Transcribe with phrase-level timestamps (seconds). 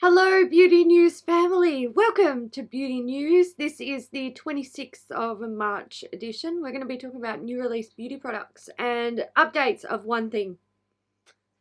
[0.00, 1.88] Hello, Beauty News family.
[1.88, 3.54] Welcome to Beauty News.
[3.54, 6.62] This is the 26th of March edition.
[6.62, 10.58] We're going to be talking about new release beauty products and updates of one thing.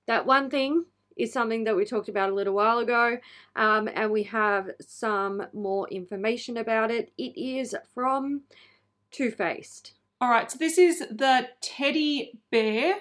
[0.05, 3.17] That one thing is something that we talked about a little while ago,
[3.55, 7.11] um, and we have some more information about it.
[7.17, 8.41] It is from
[9.09, 9.93] Too Faced.
[10.21, 12.97] All right, so this is the Teddy Bare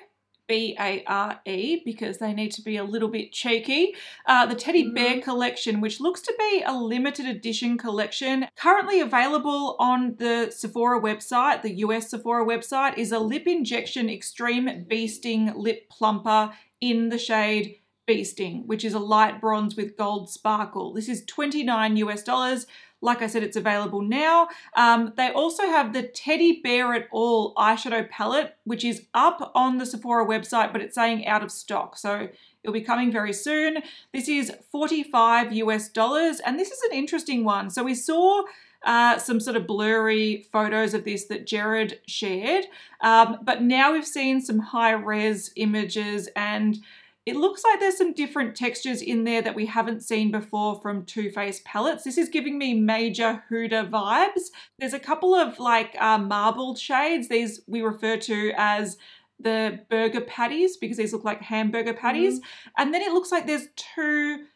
[0.46, 3.94] B A R E because they need to be a little bit cheeky.
[4.26, 4.94] Uh, the Teddy mm-hmm.
[4.94, 11.00] Bare collection, which looks to be a limited edition collection, currently available on the Sephora
[11.00, 17.18] website, the US Sephora website, is a lip injection extreme beasting lip plumper in the
[17.18, 20.92] shade Beasting, which is a light bronze with gold sparkle.
[20.92, 22.66] This is 29 US dollars.
[23.02, 24.48] Like I said, it's available now.
[24.74, 29.78] Um, they also have the Teddy Bare It All eyeshadow palette, which is up on
[29.78, 31.98] the Sephora website, but it's saying out of stock.
[31.98, 32.28] So
[32.62, 33.78] it'll be coming very soon.
[34.12, 37.70] This is 45 US dollars, and this is an interesting one.
[37.70, 38.44] So we saw
[38.84, 42.64] uh, some sort of blurry photos of this that Jared shared.
[43.00, 46.78] Um, but now we've seen some high res images and
[47.26, 51.04] it looks like there's some different textures in there that we haven't seen before from
[51.04, 52.04] Too Faced palettes.
[52.04, 54.52] This is giving me major Huda vibes.
[54.78, 57.28] There's a couple of like uh, marbled shades.
[57.28, 58.96] These we refer to as
[59.40, 62.38] the burger patties because these look like hamburger patties.
[62.38, 62.44] Mm.
[62.78, 64.46] And then it looks like there's two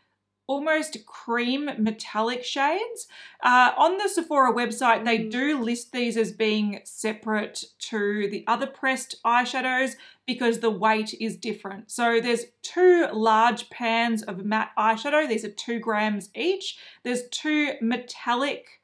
[0.50, 3.06] almost cream metallic shades.
[3.40, 5.30] Uh, on the Sephora website, they mm.
[5.30, 9.92] do list these as being separate to the other pressed eyeshadows
[10.26, 11.88] because the weight is different.
[11.92, 15.28] So there's two large pans of matte eyeshadow.
[15.28, 16.76] These are two grams each.
[17.04, 18.82] There's two metallic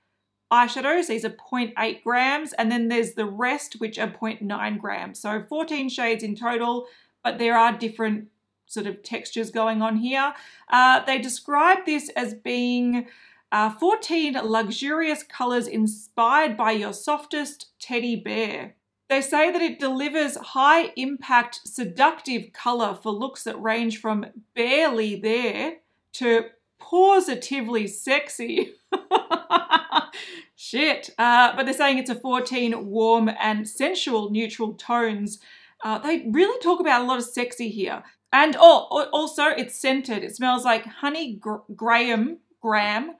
[0.52, 1.08] eyeshadows.
[1.08, 2.52] These are 0.8 grams.
[2.52, 5.18] And then there's the rest, which are 0.9 grams.
[5.18, 6.86] So 14 shades in total,
[7.24, 8.28] but there are different
[8.66, 10.34] sort of textures going on here.
[10.68, 13.06] Uh, they describe this as being
[13.52, 18.74] uh, 14 luxurious colors inspired by your softest teddy bear.
[19.08, 25.14] They say that it delivers high impact, seductive color for looks that range from barely
[25.14, 25.76] there
[26.14, 26.46] to
[26.80, 28.74] positively sexy.
[30.56, 31.10] Shit.
[31.18, 35.38] Uh, but they're saying it's a 14 warm and sensual neutral tones.
[35.84, 38.02] Uh, they really talk about a lot of sexy here.
[38.36, 40.22] And oh, also it's scented.
[40.22, 43.12] It smells like honey gr- graham graham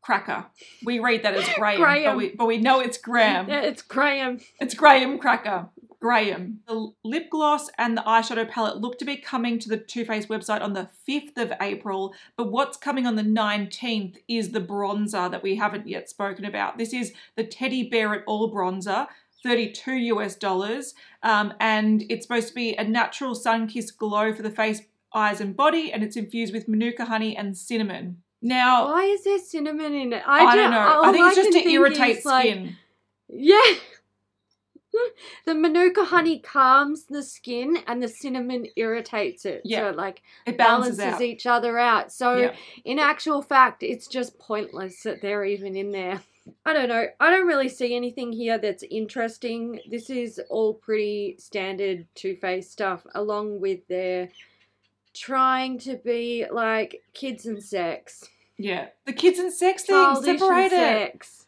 [0.00, 0.46] cracker.
[0.84, 2.12] We read that as Graham, Graham.
[2.12, 3.48] But, we, but we know it's Graham.
[3.48, 4.38] Yeah, it's Graham.
[4.60, 5.70] It's Graham cracker.
[6.00, 6.60] Graham.
[6.68, 10.28] The lip gloss and the eyeshadow palette look to be coming to the Too Faced
[10.28, 15.30] website on the 5th of April, but what's coming on the 19th is the bronzer
[15.30, 16.78] that we haven't yet spoken about.
[16.78, 19.08] This is the Teddy Bare It All bronzer.
[19.42, 24.42] 32 US dollars, um, and it's supposed to be a natural sun kissed glow for
[24.42, 24.82] the face,
[25.14, 28.22] eyes, and body, and it's infused with manuka honey and cinnamon.
[28.42, 30.22] Now, why is there cinnamon in it?
[30.26, 31.02] I, I don't know.
[31.04, 32.64] I think it's just to irritate skin.
[32.64, 32.74] Like,
[33.28, 33.60] yeah.
[35.46, 39.62] the manuka honey calms the skin and the cinnamon irritates it.
[39.64, 39.80] Yeah.
[39.80, 42.12] So it like it balances, balances each other out.
[42.12, 42.54] So yeah.
[42.84, 46.20] in actual fact, it's just pointless that they're even in there.
[46.64, 47.06] I don't know.
[47.18, 49.80] I don't really see anything here that's interesting.
[49.90, 54.30] This is all pretty standard Too Faced stuff, along with their
[55.12, 58.28] trying to be like kids and sex.
[58.56, 60.70] Yeah, the kids and sex thing separated.
[60.70, 61.46] Sex.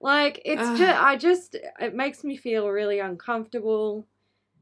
[0.00, 0.78] Like it's Ugh.
[0.78, 4.06] just, I just, it makes me feel really uncomfortable.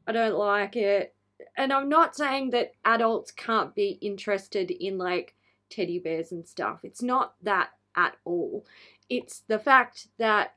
[0.06, 1.14] I don't like it,
[1.56, 5.34] and I'm not saying that adults can't be interested in like
[5.70, 6.80] teddy bears and stuff.
[6.82, 8.64] It's not that at all
[9.08, 10.54] it's the fact that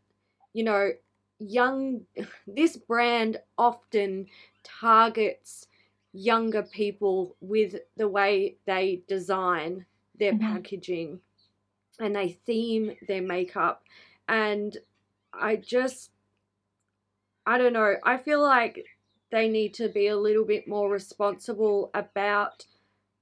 [0.53, 0.91] you know
[1.39, 2.01] young
[2.47, 4.27] this brand often
[4.63, 5.67] targets
[6.13, 9.85] younger people with the way they design
[10.19, 10.53] their mm-hmm.
[10.53, 11.19] packaging
[11.99, 13.83] and they theme their makeup
[14.27, 14.77] and
[15.33, 16.11] i just
[17.45, 18.85] i don't know i feel like
[19.31, 22.65] they need to be a little bit more responsible about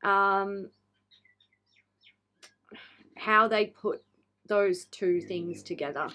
[0.04, 0.70] um,
[3.16, 4.02] how they put
[4.50, 6.10] those two things together.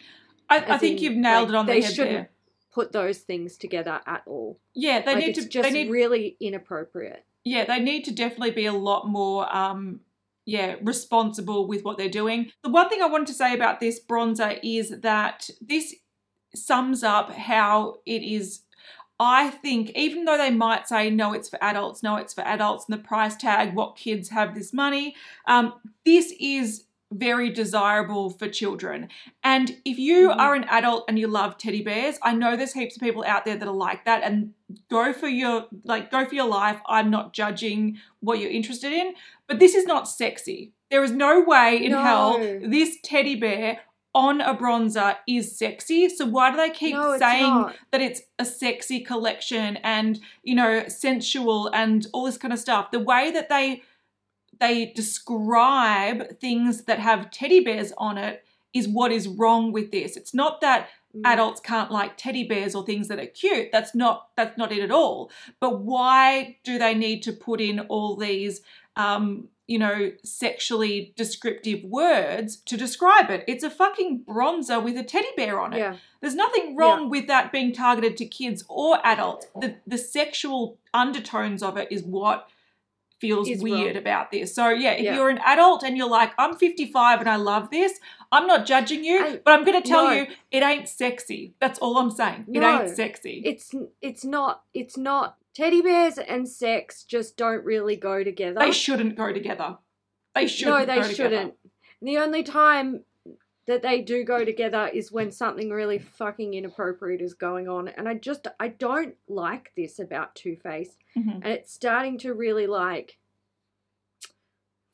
[0.51, 2.31] I, I think in, you've nailed like, it on the head shouldn't there.
[2.73, 4.59] Put those things together at all.
[4.75, 5.49] Yeah, they like, need to.
[5.49, 7.25] Just they need, really inappropriate.
[7.45, 9.55] Yeah, they need to definitely be a lot more.
[9.55, 10.01] Um,
[10.45, 12.51] yeah, responsible with what they're doing.
[12.63, 15.95] The one thing I wanted to say about this bronzer is that this
[16.55, 18.65] sums up how it is
[19.19, 22.87] I think even though they might say no, it's for adults, no, it's for adults,
[22.89, 25.15] and the price tag, what kids have this money,
[25.47, 26.85] um, this is
[27.15, 29.09] very desirable for children.
[29.43, 30.41] And if you mm-hmm.
[30.41, 33.45] are an adult and you love teddy bears, I know there's heaps of people out
[33.45, 34.53] there that are like that and
[34.91, 36.81] go for your like go for your life.
[36.87, 39.15] I'm not judging what you're interested in,
[39.47, 40.73] but this is not sexy.
[40.91, 42.03] There is no way in No.
[42.03, 43.81] hell this teddy bear
[44.15, 46.09] on a bronzer is sexy.
[46.09, 47.77] So why do they keep no, saying not.
[47.91, 52.91] that it's a sexy collection and you know sensual and all this kind of stuff?
[52.91, 53.83] The way that they
[54.61, 60.17] they describe things that have teddy bears on it is what is wrong with this.
[60.17, 61.21] It's not that Mm.
[61.27, 63.69] adults can't like teddy bears or things that are cute.
[63.71, 65.31] That's not that's not it at all.
[65.61, 68.63] But why do they need to put in all these
[68.97, 73.45] um, you know, sexually descriptive words to describe it?
[73.47, 75.79] It's a fucking bronzer with a teddy bear on it.
[75.79, 75.97] Yeah.
[76.21, 79.47] There's nothing wrong with that being targeted to kids or adults.
[79.61, 82.49] The the sexual undertones of it is what
[83.25, 84.03] feels Is weird wrong.
[84.05, 84.55] about this.
[84.55, 85.15] So yeah, if Yeah.
[85.17, 87.93] you're an adult and you're like, I'm 55 and I love this,
[88.31, 90.13] I'm not judging you, And- but I'm gonna tell no.
[90.13, 91.55] you it ain't sexy.
[91.61, 92.45] That's all I'm saying.
[92.53, 92.83] It No.
[92.83, 93.43] ain't sexy.
[93.45, 98.59] It's it's not it's not teddy bears and sex just don't really go together.
[98.61, 99.79] they shouldn't go together.
[100.35, 100.89] They shouldn't.
[100.89, 101.55] no, they shouldn't.
[102.03, 103.05] The only time
[103.67, 107.89] that they do go together is when something really fucking inappropriate is going on.
[107.89, 110.99] And I just I don't like this about Too Faced.
[111.17, 111.37] Mhm.
[111.37, 113.19] And it's starting to really like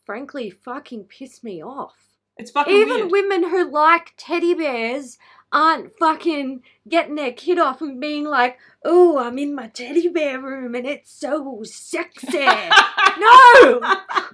[0.04, 1.96] frankly fucking piss me off.
[2.36, 3.10] It's fucking Even weird.
[3.12, 5.18] women who like teddy bears
[5.52, 10.40] aren't fucking getting their kid off and being like, oh, I'm in my teddy bear
[10.40, 12.38] room and it's so sexy.
[12.38, 13.80] no!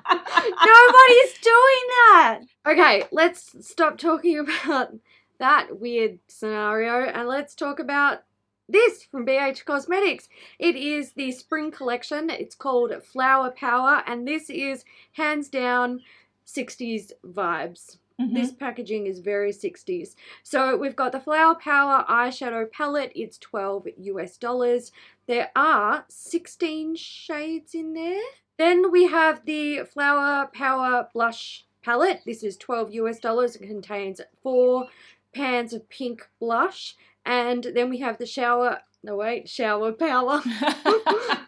[0.06, 2.40] Nobody's doing that.
[2.66, 4.94] Okay, let's stop talking about
[5.38, 8.22] that weird scenario and let's talk about
[8.68, 10.28] this from BH Cosmetics.
[10.58, 12.30] It is the spring collection.
[12.30, 16.00] It's called Flower Power and this is hands down
[16.46, 17.98] 60s vibes.
[18.20, 18.34] Mhm.
[18.34, 20.16] This packaging is very 60s.
[20.42, 23.12] So we've got the Flower Power eyeshadow palette.
[23.14, 24.90] It's 12 US dollars.
[25.26, 28.22] There are 16 shades in there.
[28.58, 32.22] Then we have the Flower Power blush palette.
[32.24, 33.56] This is 12 US dollars.
[33.56, 34.88] It contains four
[35.34, 36.96] pans of pink blush.
[37.26, 40.42] And then we have the shower, no wait, shower power.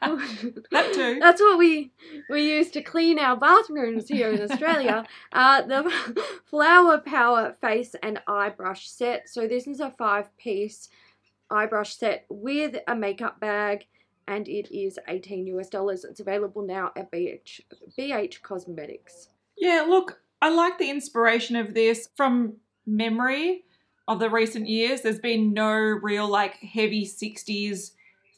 [0.01, 1.19] that too.
[1.21, 1.91] That's what we
[2.31, 5.05] we use to clean our bathrooms here in Australia.
[5.33, 9.29] uh, the Flower Power face and eye brush set.
[9.29, 10.89] So this is a five piece
[11.51, 13.87] eye brush set with a makeup bag,
[14.29, 16.05] and it is 18 US dollars.
[16.05, 17.63] It's available now at BH
[17.99, 19.31] BH Cosmetics.
[19.57, 23.65] Yeah, look, I like the inspiration of this from memory
[24.09, 25.03] of the recent years.
[25.03, 27.93] There's been no real like heavy 60s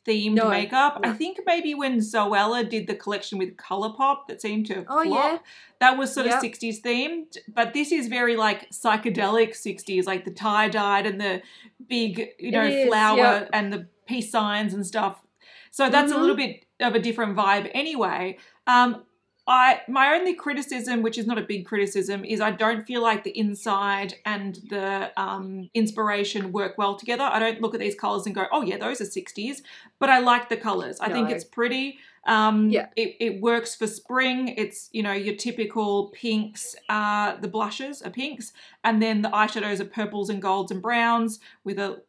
[0.07, 0.99] themed No, makeup.
[1.05, 5.33] I think maybe when Zoella did the collection with Colourpop that seemed to Oh, flop,
[5.33, 5.39] yeah.
[5.79, 6.37] that was sort Yep.
[6.37, 7.37] of 60s themed.
[7.55, 11.43] But this is very like psychedelic 60s, like the tie-dyed and the
[11.89, 13.51] big, you know, is, flower yep.
[13.53, 15.23] and the peace signs and stuff.
[15.71, 16.21] So that's a Mhm.
[16.21, 18.39] little bit of a different vibe anyway.
[18.67, 19.05] Um,
[19.51, 23.25] I my only criticism, which is not a big criticism, is I don't feel like
[23.25, 27.25] the inside and the um, inspiration work well together.
[27.25, 29.63] I don't look at these colors and go, "Oh yeah, those are '60s,"
[29.99, 31.01] but I like the colors.
[31.01, 31.99] I think it's pretty.
[32.27, 32.89] Um, Yeah.
[32.97, 34.55] it, it works for spring.
[34.57, 36.77] It's you know your typical pinks.
[36.89, 38.53] Uh, the blushes are pinks,
[38.85, 42.03] and then the eyeshadows are purples and golds and browns with a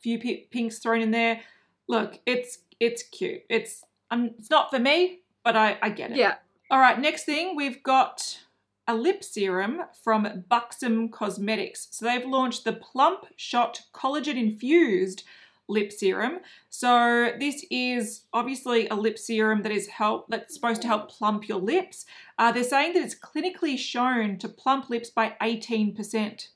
[0.00, 1.40] few pi- pinks thrown in there.
[1.88, 3.44] Look, it's it's cute.
[3.48, 6.18] It's um, it's not for me, but I I get it.
[6.18, 6.34] Yeah.
[6.72, 8.40] All right, next thing we've got
[8.88, 11.88] a lip serum from Buxom Cosmetics.
[11.90, 15.24] So they've launched the Plump Shot Collagen Infused
[15.68, 16.38] lip serum.
[16.70, 21.46] So this is obviously a lip serum that is help that's supposed to help plump
[21.46, 22.06] your lips.
[22.38, 26.46] Uh, they're saying that it's clinically shown to plump lips by 18%.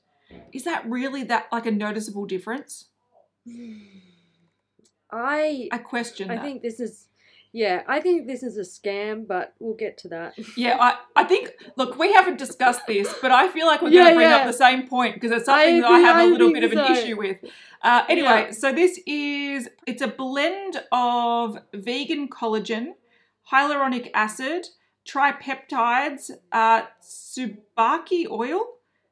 [0.51, 2.85] Is that really that like a noticeable difference?
[5.11, 6.43] I I question I that.
[6.43, 7.06] think this is
[7.53, 10.33] yeah, I think this is a scam, but we'll get to that.
[10.55, 14.03] Yeah, I, I think, look, we haven't discussed this, but I feel like we're Yeah,
[14.03, 14.35] going to bring yeah.
[14.37, 16.63] up the same point because it's I something that I have a I little bit
[16.63, 16.93] of an so.
[16.93, 17.37] issue with.
[17.81, 18.51] Uh, anyway, Yeah.
[18.51, 22.93] so this is, it's a blend of vegan collagen,
[23.51, 24.67] hyaluronic acid,
[25.07, 28.65] tripeptides, uh, tsubaki oil,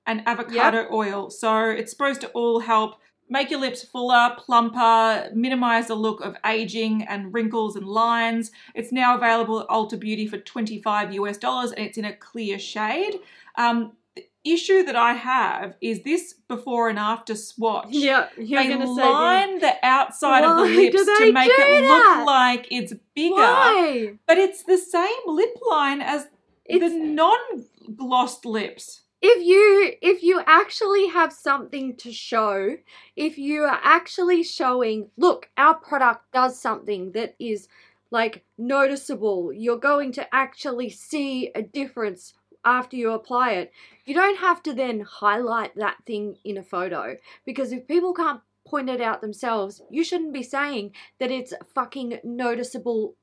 [0.05, 1.29] and avocado oil.
[1.29, 2.95] So it's supposed to all help
[3.29, 8.51] make your lips fuller, plumper, minimize the look of aging and wrinkles and lines.
[8.73, 12.59] It's now available at Ulta Beauty for 25 US dollars and it's in a clear
[12.59, 13.19] shade.
[13.57, 17.87] Um, the issue that I have is this before and after swatch.
[17.89, 22.17] Yeah, you're they gonna say line the outside of the lips to make it that?
[22.19, 24.13] look like it's bigger, why?
[24.27, 26.27] but it's the same lip line as
[26.65, 29.01] It's the non-glossed lips.
[29.27, 32.77] If you if you actually have something to show,
[33.15, 37.67] if you are actually showing, look, our product does something that is
[38.11, 43.71] like noticeable, you're going to actually see a difference after you apply it.
[44.05, 48.41] You don't have to then highlight that thing in a photo because if people can't
[48.67, 53.15] point it out themselves, you shouldn't be saying that it's a fucking noticeable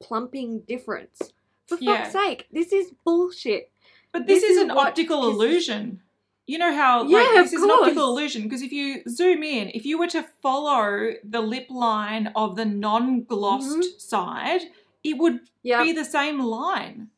[0.00, 1.32] plumping difference.
[1.66, 2.02] For Yeah.
[2.02, 3.70] fuck's sake, this is bullshit.
[4.14, 6.00] But this, This is, is an optical pisses- illusion.
[6.46, 9.70] You know how yeah, like this is an optical illusion because if you zoom in,
[9.74, 14.00] if you were to follow the lip line of the non-glossed Mhm.
[14.00, 14.60] side,
[15.02, 15.82] it would Yeah.
[15.82, 17.08] be the same line.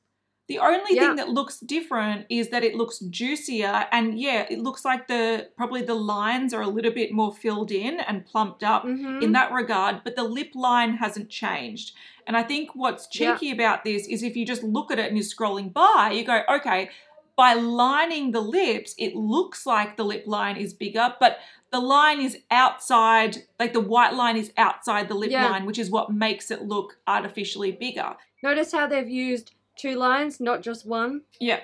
[0.49, 1.09] The only Yeah.
[1.09, 5.49] thing that looks different is that it looks juicier and yeah, it looks like the
[5.57, 9.23] probably the lines are a little bit more filled in and plumped up Mhm.
[9.23, 11.95] in that regard, but the lip line hasn't changed.
[12.29, 13.35] And I think what's Yeah.
[13.35, 16.23] cheeky about this is if you just look at it and you're scrolling by, you
[16.25, 16.91] go, okay,
[17.35, 21.39] by lining the lips, it looks like the lip line is bigger, but
[21.73, 25.51] the line is outside, like the white line is outside the lip Yeah.
[25.51, 28.17] line, which is what makes it look artificially bigger.
[28.43, 31.23] Notice how they've used two lines, not just one.
[31.41, 31.61] Yeah,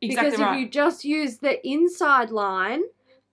[0.00, 0.54] exactly because right.
[0.54, 2.82] if you just use the inside line,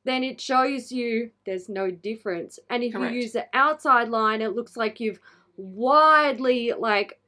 [0.05, 2.59] then it shows you there's no difference.
[2.69, 3.13] And if Correct.
[3.13, 5.19] you use the outside line, it looks like you've
[5.57, 7.19] widely like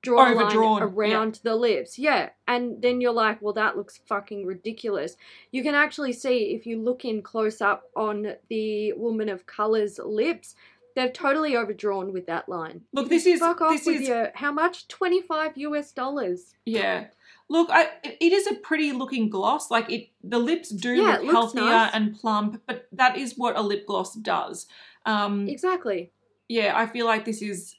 [0.00, 0.84] drawn Overdrawn, yeah.
[0.84, 1.98] around the lips.
[1.98, 2.30] Yeah.
[2.48, 5.16] And then you're like, well, that looks fucking ridiculous.
[5.50, 9.98] You can actually see if you look in close up on the woman of color's
[9.98, 10.54] lips,
[10.94, 12.82] they've totally overdrawn with that line.
[12.92, 14.88] Look, this is- fuck off this with is- your how much?
[14.88, 16.54] Twenty five US dollars.
[16.64, 17.06] Yeah.
[17.48, 19.70] Look, I, it- is a pretty looking gloss.
[19.70, 21.90] Like it, the lips do Yeah, look healthier nice.
[21.94, 24.66] and plump, but that is what a lip gloss does.
[25.04, 26.12] Um, Exactly.
[26.48, 27.76] yeah, I feel like this is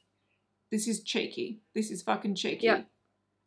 [0.72, 1.60] this is cheeky.
[1.74, 2.66] This is fucking cheeky.
[2.66, 2.82] Yeah.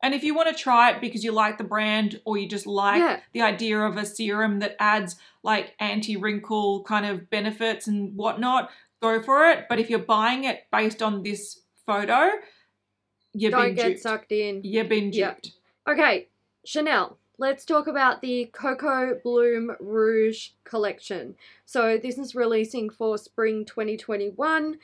[0.03, 2.67] And if you want to try it because you like the brand or you just
[2.67, 3.21] like Yeah.
[3.33, 8.71] the idea of a serum that adds like anti-wrinkle kind of benefits and whatnot,
[9.03, 9.67] go for it.
[9.69, 12.31] But if you're buying it based on this photo,
[13.33, 14.01] you've Don't been get duped.
[14.01, 14.63] sucked in.
[14.65, 15.53] You've been duped.
[15.89, 16.29] Okay,
[16.65, 17.19] Chanel.
[17.39, 21.35] Let's talk about the Coco Bloom Rouge collection.
[21.67, 24.79] So this is releasing for spring 2021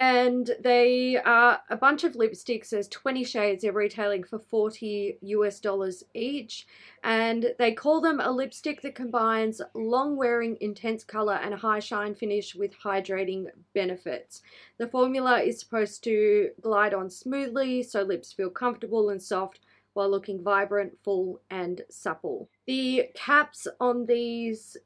[0.00, 2.70] and they are a bunch of lipsticks.
[2.70, 3.62] There's 20 shades.
[3.62, 6.66] They're retailing for 40 US dollars each.
[7.04, 11.80] And they call them a lipstick that combines long wearing intense color and a high
[11.80, 14.40] shine finish with hydrating benefits.
[14.78, 19.60] The formula is supposed to glide on smoothly so lips feel comfortable and soft
[19.92, 22.48] while looking vibrant, full, and supple.
[22.66, 24.78] The caps on these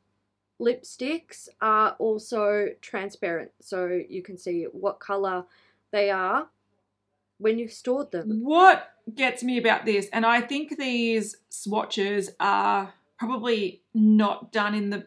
[0.61, 5.45] lipsticks are also transparent, so you can see what color
[5.91, 6.49] they are
[7.39, 8.41] when you've stored them.
[8.43, 14.91] What gets me about this, and I think these swatches are probably not done in
[14.91, 15.07] the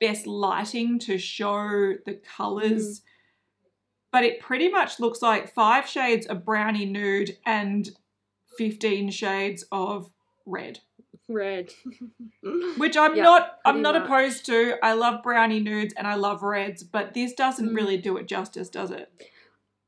[0.00, 3.02] best lighting to show the colors, mm.
[4.12, 7.90] but it pretty much looks like five shades of brownie nude and
[8.58, 10.10] 15 shades of
[10.44, 10.80] red.
[11.28, 11.72] Red.
[12.76, 14.04] Which I'm Yeah, not I'm not much.
[14.04, 14.74] opposed to.
[14.82, 17.74] I love brownie nudes and I love reds, but this doesn't Mm.
[17.76, 19.10] really do it justice, does it?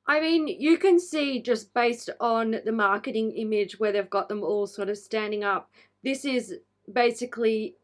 [0.07, 4.43] I mean, you can see just based on the marketing image where they've got them
[4.43, 5.71] all sort of standing up.
[6.03, 6.55] This is
[6.91, 7.77] basically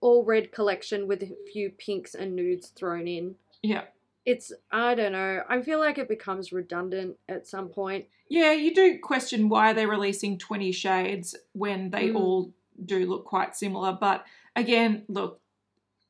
[0.00, 3.36] all red collection with a few pinks and nudes thrown in.
[3.62, 3.84] Yeah.
[4.26, 5.42] It's I don't know.
[5.48, 8.06] I feel like it becomes redundant at some point.
[8.28, 12.16] Yeah, you do question why they're releasing 20 shades when they Mm.
[12.16, 12.52] all
[12.84, 13.92] do look quite similar.
[13.98, 14.24] But
[14.56, 15.40] again, look,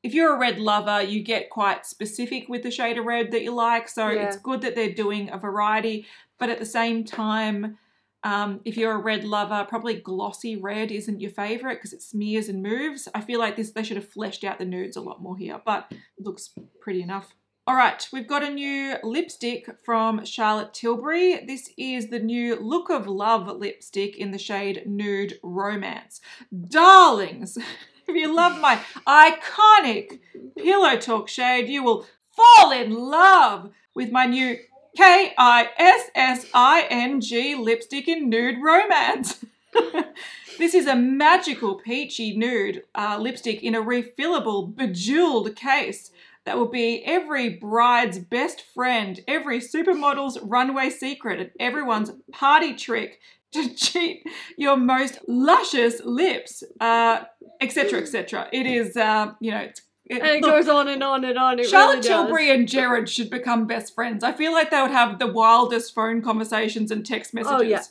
[0.03, 3.43] if you're a red lover, you get quite specific with the shade of red that
[3.43, 3.89] you like.
[3.89, 4.27] So Yeah.
[4.27, 6.05] it's good that they're doing a variety.
[6.37, 7.77] But at the same time,
[8.23, 12.49] um, if you're a red lover, probably glossy red isn't your favorite because it smears
[12.49, 13.07] and moves.
[13.13, 15.61] I feel like this they should have fleshed out the nudes a lot more here,
[15.65, 17.33] but it looks pretty enough.
[17.69, 21.45] All right, we've got a new lipstick from Charlotte Tilbury.
[21.45, 26.19] This is the new Look of Love lipstick in the shade Nude Romance.
[26.51, 27.59] Darlings,
[28.07, 30.19] if you love my iconic
[30.57, 34.57] Pillow Talk shade, you will fall in love with my new
[34.97, 39.45] K I S S I N G lipstick in Nude Romance.
[40.57, 46.09] this is a magical peachy nude uh, lipstick in a refillable, bejeweled case
[46.45, 53.19] that will be every bride's best friend, every supermodel's runway secret, and everyone's party trick
[53.51, 54.23] to cheat
[54.57, 57.23] your most luscious lips, uh,
[57.61, 58.47] etc., etc.
[58.51, 59.81] It is, uh, you know, it's.
[60.05, 61.59] It, And it look, goes on and on and on.
[61.59, 62.07] It Charlotte really.
[62.07, 64.23] Tilbury and Jared should become best friends.
[64.23, 67.59] I feel like they would have the wildest phone conversations and text messages.
[67.59, 67.83] Oh, yeah.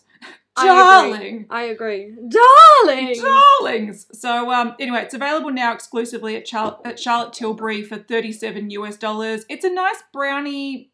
[0.66, 1.46] Darling.
[1.50, 2.14] I agree.
[2.28, 3.14] Darling.
[3.20, 4.06] Darlings.
[4.12, 8.96] So um, anyway, it's available now exclusively at, Char- at Charlotte Tilbury for 37 US
[8.96, 9.44] dollars.
[9.48, 10.90] It's a nice brownie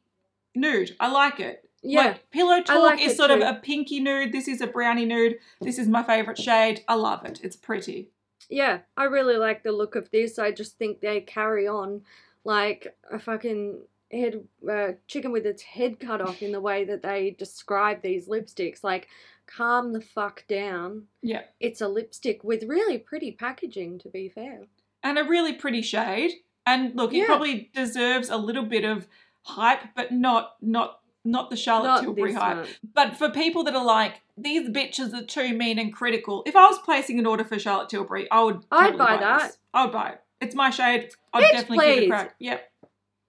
[0.54, 0.96] nude.
[1.00, 1.68] I like it.
[1.82, 2.00] Yeah.
[2.04, 4.32] Like, Pillow Talk like is sort of a pinky nude.
[4.32, 5.36] This is a brownie nude.
[5.60, 6.82] This is my favorite shade.
[6.88, 7.40] I love it.
[7.42, 8.08] It's pretty.
[8.48, 10.38] yeah, I really like the look of this.
[10.38, 12.02] I just think they carry on
[12.44, 13.80] like a fucking
[14.10, 18.28] head uh, chicken with its head cut off in the way that they describe these
[18.28, 18.82] lipsticks.
[18.84, 19.08] Like,
[19.46, 21.04] calm the fuck down.
[21.22, 21.42] Yeah.
[21.60, 24.62] It's a lipstick with really pretty packaging, to be fair.
[25.02, 26.32] And a really pretty shade.
[26.66, 29.06] And look, it probably deserves a little bit of
[29.42, 32.56] hype, but not not not the Charlotte Not Tilbury hype.
[32.58, 32.66] one.
[32.94, 36.66] But for people that are like, these bitches are too mean and critical, if I
[36.66, 39.20] was placing an order for Charlotte Tilbury, I would I'd totally buy this.
[39.20, 39.56] that.
[39.72, 40.20] I would buy it.
[40.40, 41.10] It's my shade.
[41.32, 42.08] I'd Bitch, definitely give it a please.
[42.10, 42.34] crack.
[42.38, 42.72] Yep.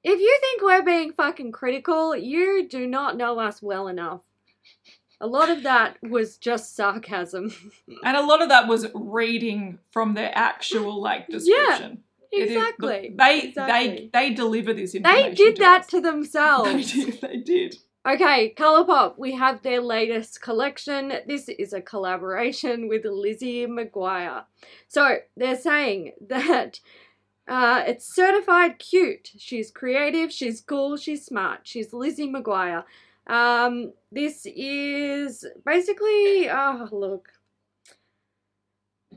[0.03, 4.21] If you think we're being fucking critical, you do not know us well enough.
[5.21, 7.53] A lot of that was just sarcasm.
[8.03, 12.03] And a lot of that was reading from their actual like description.
[12.31, 13.09] Is- exactly.
[13.09, 14.09] look, they Exactly.
[14.13, 15.29] they they deliver this information.
[15.29, 15.87] They did that us.
[15.87, 16.71] to themselves.
[16.71, 17.21] They did.
[17.21, 17.75] They did.
[18.07, 21.11] Okay, Colourpop, we have their latest collection.
[21.27, 24.43] This is a collaboration with Lizzie McGuire.
[24.87, 26.81] So they're saying that
[27.47, 29.31] uh, it's certified cute.
[29.37, 31.61] She's creative, she's cool, she's smart.
[31.63, 32.83] She's Lizzie McGuire.
[33.27, 37.29] Um, this is basically, oh, look.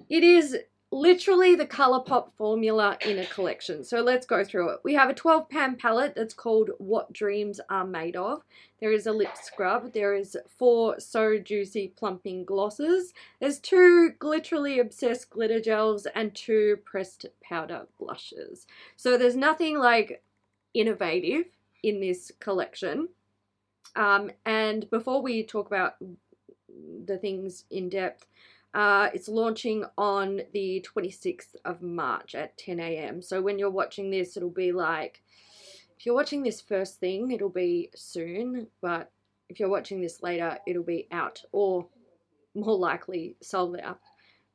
[0.09, 0.57] It is
[0.91, 3.85] literally the Colourpop formula in a collection.
[3.85, 4.81] So let's go through it.
[4.85, 8.43] We have a 12 pan palette that's called What Dreams Are Made Of.
[8.81, 9.93] There is a lip scrub.
[9.93, 13.13] There is four So Juicy Plumping Glosses.
[13.39, 18.67] There's two Glitterally Obsessed Glitter Gels and two Pressed Powder Blushes.
[18.97, 20.23] So there's nothing like
[20.73, 21.47] innovative
[21.83, 23.09] in this collection.
[23.99, 25.97] Um, and before we talk about
[27.05, 28.27] the things in depth,
[28.73, 33.21] uh, it's launching on the 26th of March at 10 a.m.
[33.21, 35.21] So when you're watching this, it'll be like,
[35.99, 38.69] if you're watching this first thing, it'll be soon.
[38.81, 39.11] But
[39.49, 41.89] if you're watching this later, it'll be out or
[42.55, 43.99] more likely sold out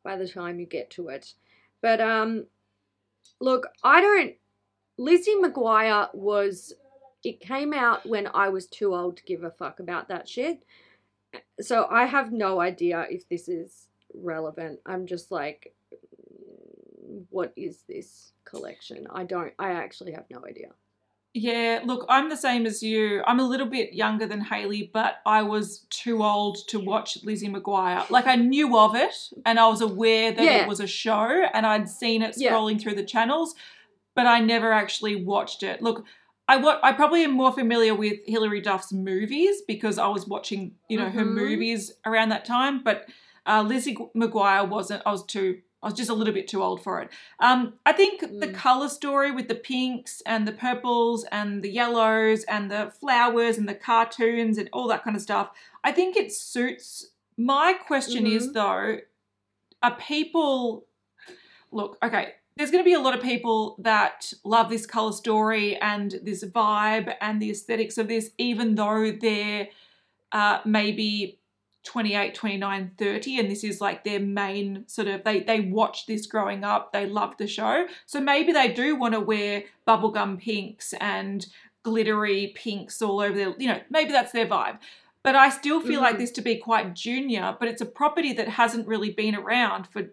[0.06, 1.34] by the time you get to it.
[1.82, 2.46] But um,
[3.42, 4.36] look, I don't.
[4.98, 6.74] Lizzie McGuire was.
[7.24, 10.64] It came out when I was too old to give a fuck about that shit.
[11.62, 14.80] So I have no idea if this is relevant.
[14.86, 15.74] I'm just like,
[17.30, 19.08] what is this collection?
[19.12, 19.54] I don't.
[19.58, 20.70] I actually have no idea.
[21.36, 23.24] Yeah, look, I'm the same as you.
[23.26, 27.50] I'm a little bit younger than Haley, but I was too old to watch Lizzie
[27.50, 28.08] McGuire.
[28.12, 30.62] Like I knew of it and I was aware that Yeah.
[30.62, 32.52] it was a show and I'd seen it Yeah.
[32.54, 33.56] scrolling through the channels,
[34.14, 35.82] but I never actually watched it.
[35.82, 36.06] Look,
[36.48, 40.76] I wa- I probably am more familiar with Hilary Duff's movies because I was watching,
[40.90, 41.34] you know, her Mhm.
[41.34, 43.08] movies around that time, but
[43.46, 45.04] uh, Lizzie McGuire wasn't.
[45.06, 45.62] I was too.
[45.82, 47.10] I was just a little bit too old for it.
[47.42, 48.54] Um, I think the Mm.
[48.56, 53.68] color story with the pinks and the purples and the yellows and the flowers and
[53.68, 55.50] the cartoons and all that kind of stuff.
[55.84, 57.08] I think it suits.
[57.36, 58.54] My question is Mhm.
[58.54, 58.98] though,
[59.82, 60.86] are people
[61.72, 62.36] look okay?
[62.56, 66.44] There's going to be a lot of people that love this color story and this
[66.44, 69.70] vibe and the aesthetics of this, even though they're
[70.32, 71.40] uh, maybe
[71.84, 76.26] 28 29 30 and this is like their main sort of they they watch this
[76.26, 80.94] growing up they love the show so maybe they do want to wear bubblegum pinks
[81.02, 81.48] and
[81.84, 84.78] glittery pinks all over their you know maybe that's their vibe
[85.24, 86.20] but i still feel like Mhm.
[86.20, 90.04] this to be quite junior but it's a property that hasn't really been around for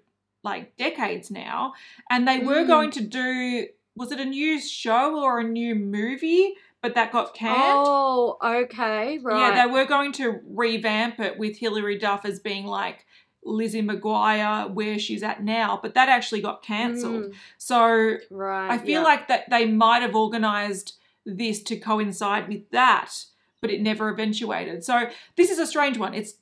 [0.43, 1.75] like decades now
[2.11, 2.67] and they were Mm.
[2.67, 7.35] going to do was it a new show or a new movie but that got
[7.35, 9.55] canned Oh, okay, right.
[9.55, 13.05] yeah, they were going to revamp it with Hilary Duff as being like
[13.45, 17.25] Lizzie McGuire where she's at now, but that actually got cancelled.
[17.25, 18.71] Mm, So right.
[18.71, 19.03] I feel yeah.
[19.03, 20.95] like that they might have organised
[21.27, 23.13] this to coincide with that,
[23.61, 24.83] but it never eventuated.
[24.83, 26.15] So this is a strange one.
[26.15, 26.35] It's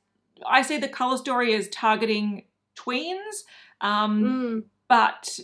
[0.47, 2.45] I see the colour story as targeting
[2.77, 3.43] tweens,
[3.81, 5.38] um, Mm, but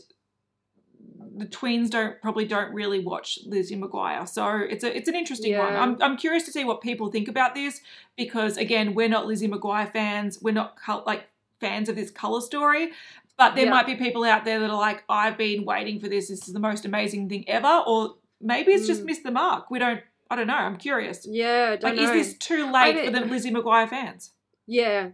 [1.37, 4.29] the tweens don't probably don't really watch Lizzie McGuire.
[4.29, 5.75] So it's a it's an interesting one.
[5.75, 7.81] I'm I'm curious to see what people think about this
[8.17, 10.39] because again, we're not Lizzie McGuire fans.
[10.41, 11.29] We're not like
[11.61, 12.91] fans of this color story.
[13.37, 13.71] But there Yeah.
[13.73, 16.29] might be people out there that are like, I've been waiting for this.
[16.29, 17.83] This is the most amazing thing ever.
[17.85, 19.07] Or maybe it's just Mm.
[19.07, 19.71] missed the mark.
[19.73, 20.01] We don't.
[20.31, 20.55] I don't know.
[20.55, 21.27] I'm curious.
[21.27, 24.31] yeah, Like, is this too late for the Lizzie McGuire fans?
[24.67, 25.11] Yeah.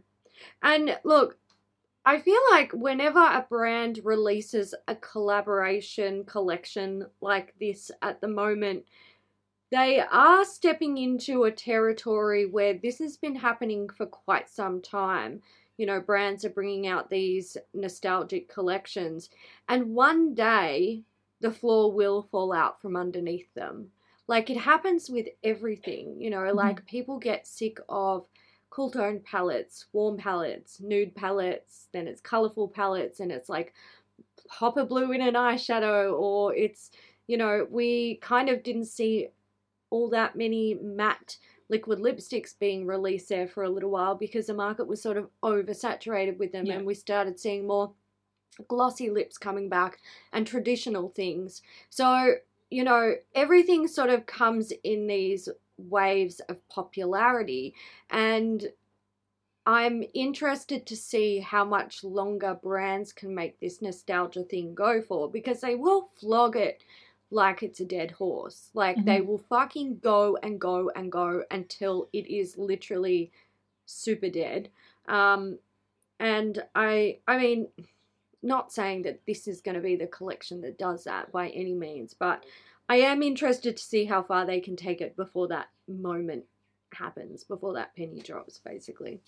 [0.63, 1.39] And look,
[2.05, 8.87] I feel like whenever a brand releases a collaboration collection like this at the moment,
[9.71, 15.43] they are stepping into a territory where this has been happening for quite some time.
[15.79, 19.31] You know, brands are bringing out these nostalgic collections,
[19.69, 21.05] and one day
[21.41, 23.93] the floor will fall out from underneath them.
[24.29, 26.55] Like it happens with everything, you know, Mhm.
[26.55, 28.27] like people get sick of
[28.71, 33.75] cool tone palettes, warm palettes, nude palettes, then it's colorful palettes, and it's like
[34.49, 36.91] hopper blue in an eyeshadow, or it's,
[37.27, 39.29] you know, we kind of didn't see
[39.91, 41.37] all that many matte
[41.69, 45.29] liquid lipsticks being released there for a little while because the market was sort of
[45.43, 46.75] oversaturated with them Yeah.
[46.75, 47.93] and we started seeing more
[48.69, 49.99] glossy lips coming back
[50.33, 51.63] and traditional things.
[51.89, 52.35] So,
[52.71, 55.49] you know, everything sort of comes in these
[55.89, 57.75] waves of popularity
[58.11, 58.71] and
[59.67, 65.31] I'm interested to see how much longer brands can make this nostalgia thing go for
[65.31, 66.83] because they will flog it
[67.31, 68.71] like it's a dead horse.
[68.75, 73.31] Like they will fucking go and go and go until it is literally
[73.87, 74.71] super dead.
[75.09, 75.59] Um
[76.19, 77.69] and I I mean
[78.43, 81.75] not saying that this is going to be the collection that does that by any
[81.75, 82.45] means, but
[82.91, 86.45] I am interested to see how far they can take it before that moment
[86.93, 89.21] happens, before that penny drops, basically.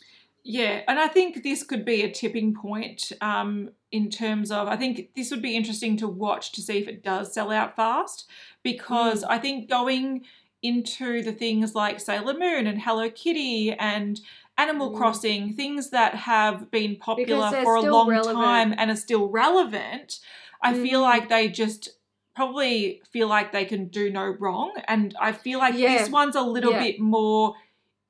[0.42, 4.66] Yeah, and I think this could be a tipping point um, in terms of.
[4.66, 7.76] I think this would be interesting to watch to see if it does sell out
[7.76, 8.28] fast
[8.64, 10.24] because I think going
[10.60, 14.20] into the things like Sailor Moon and Hello Kitty and
[14.58, 14.96] Animal Mm.
[14.96, 18.36] Crossing, things that have been popular for a long relevant.
[18.36, 20.18] time and are still relevant,
[20.60, 21.04] I feel Mm.
[21.04, 21.90] like they just
[22.34, 24.72] probably feel like they can do no wrong.
[24.88, 25.98] And I feel like Yeah.
[25.98, 26.78] this one's a little Yeah.
[26.80, 27.54] bit more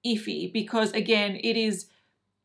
[0.05, 1.89] iffy because again, it is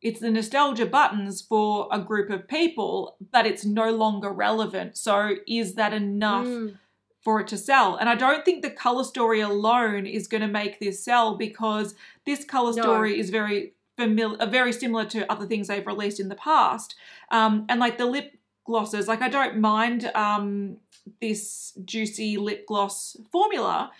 [0.00, 4.96] it's the nostalgia buttons for a group of people, but it's no longer relevant.
[4.96, 6.78] So is that enough Mm.
[7.20, 7.96] for it to sell?
[7.96, 11.96] And I don't think the color story alone is going to make this sell because
[12.24, 12.80] this color No.
[12.82, 16.94] story is very familiar, very similar to other things they've released in the past.
[17.32, 20.76] Um, and like the lip glosses, like I don't mind um,
[21.20, 23.90] this juicy lip gloss formula,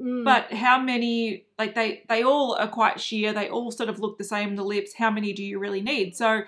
[0.00, 0.24] Mm.
[0.24, 4.16] but how many like they they all are quite sheer they all sort of look
[4.18, 6.42] the same the lips how many do you really need so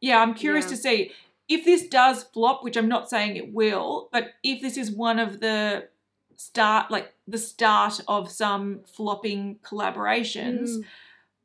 [0.00, 0.70] yeah i'm curious Yeah.
[0.70, 1.12] to see
[1.48, 5.18] if this does flop which i'm not saying it will but if this is one
[5.20, 5.88] of the
[6.36, 10.84] start like the start of some flopping collaborations Mm.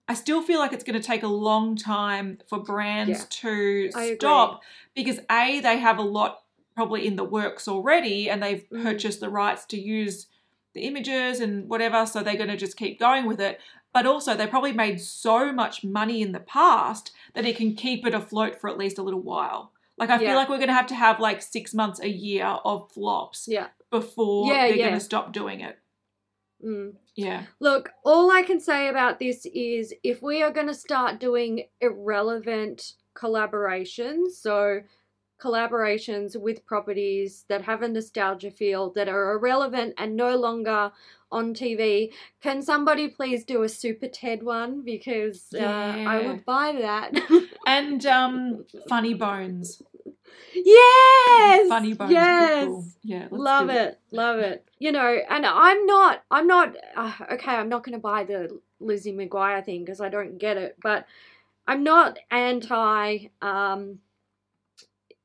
[0.10, 3.26] i still feel like it's going to take a long time for brands Yeah.
[3.30, 4.16] to I agree.
[4.18, 4.62] stop
[4.96, 6.42] because a they have a lot
[6.76, 8.84] probably in the works already and they've Mm.
[8.84, 10.28] purchased the rights to use
[10.74, 13.60] the images and whatever so they're going to just keep going with it
[13.94, 18.06] but also they probably made so much money in the past that it can keep
[18.08, 20.30] it afloat for at least a little while like i Yeah.
[20.30, 23.48] feel like we're going to have to have like six months a year of flops
[23.48, 23.68] Yeah.
[23.92, 25.78] before Yeah, they're going to stop doing it
[26.64, 26.94] Mm.
[27.16, 31.20] yeah Look, all I can say about this is if we are going to start
[31.20, 34.80] doing irrelevant collaborations, so
[35.43, 40.91] collaborations with properties that have a nostalgia feel that are irrelevant and no longer
[41.32, 46.73] on TV, can somebody please do a Super Ted one because uh, I would buy
[46.79, 47.12] that.
[47.67, 49.82] and um funny bones
[50.53, 52.65] yes, funny bones yes.
[52.65, 52.86] cool.
[53.03, 53.99] yeah love do it.
[54.12, 58.01] love it you know and i'm not i'm not uh, okay i'm not going to
[58.01, 61.06] buy the lizzie mcguire thing because i don't get it but
[61.67, 63.99] i'm not anti um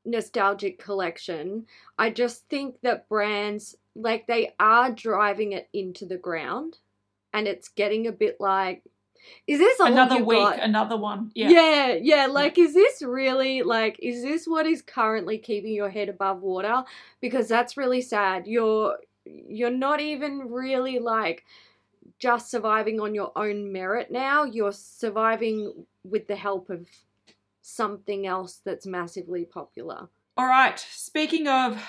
[0.08, 1.66] nostalgic collection
[1.98, 6.78] i just think that brands like they are driving it into the ground
[7.32, 8.82] and it's getting a bit like
[9.46, 10.60] is this another week got?
[10.60, 12.26] another one yeah Yeah, yeah.
[12.26, 16.84] Like, is this really like, is this what is currently keeping your head above water?
[17.20, 18.46] Because that's really sad.
[18.46, 21.44] You're you're not even really like
[22.18, 24.44] just surviving on your own merit now.
[24.44, 26.86] You're surviving with the help of
[27.68, 30.08] something else that's massively popular.
[30.36, 30.78] All right.
[30.90, 31.82] Speaking of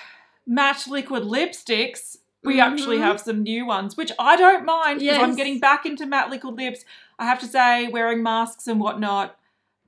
[0.46, 3.02] matte liquid lipsticks, we actually Mhm.
[3.02, 6.56] have some new ones, which I don't mind because I'm getting back into matte liquid
[6.56, 6.84] lips.
[7.18, 9.36] I have to say, wearing masks and whatnot,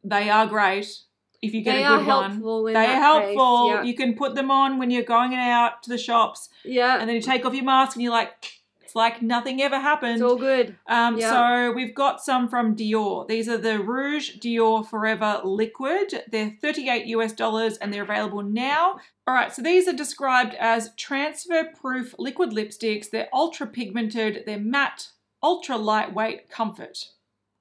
[0.05, 1.01] they are great
[1.43, 2.73] if you get They a good one.
[2.73, 3.69] They are case, helpful.
[3.69, 3.83] Yeah.
[3.83, 6.99] You can put them on when you're going out to the shops, yeah.
[6.99, 8.62] and then you take off your mask and you're like,
[8.93, 10.17] it's like nothing ever happened.
[10.17, 10.77] It's all good.
[10.87, 11.31] Um, Yeah.
[11.31, 13.27] So we've got some from Dior.
[13.27, 16.25] These are the Rouge Dior Forever Liquid.
[16.31, 18.99] They're 38 US dollars and they're available now.
[19.27, 23.09] All right, so these are described as transfer proof liquid lipsticks.
[23.09, 25.09] They're ultra pigmented, they're matte,
[25.43, 27.13] ultra lightweight comfort.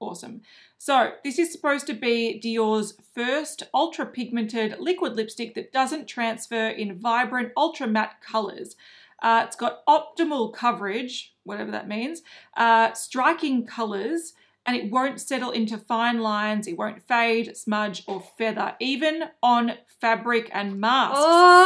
[0.01, 0.41] Awesome.
[0.77, 6.67] So, this is supposed to be Dior's first ultra pigmented liquid lipstick that doesn't transfer
[6.67, 8.75] in vibrant ultra matte colors.
[9.21, 12.21] Uh, it's got optimal coverage, whatever that means,
[12.57, 14.33] uh, striking colors,
[14.65, 16.67] and it won't settle into fine lines.
[16.67, 21.17] It won't fade, smudge, or feather, even on fabric and masks.
[21.19, 21.65] Oh,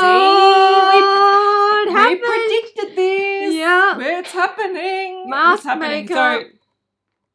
[1.86, 3.56] See, we, we predicted this.
[3.56, 3.98] Yeah.
[4.00, 5.30] It's happening?
[5.30, 6.06] Mask What's happening?
[6.06, 6.42] makeup.
[6.42, 6.48] So,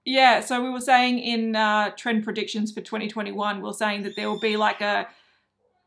[0.07, 4.17] yeah, so we were saying in uh, trend predictions for 2021, we we're saying that
[4.17, 5.07] there will be like a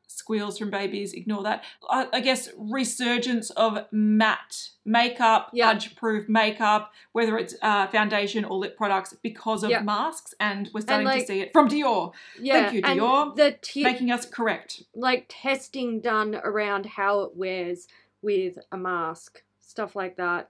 [0.07, 1.63] squeals from babies, ignore that.
[1.89, 8.57] I, I guess resurgence of matte makeup, pudge proof makeup, whether it's uh, foundation or
[8.57, 9.81] lip products because of Yeah.
[9.81, 10.33] masks.
[10.39, 13.35] And we're starting like- to see it from Dior, yeah, Thank you, Dior.
[13.35, 14.83] the ti- making us correct.
[14.93, 17.87] like testing done around how it wears
[18.21, 20.49] with a mask, stuff like that.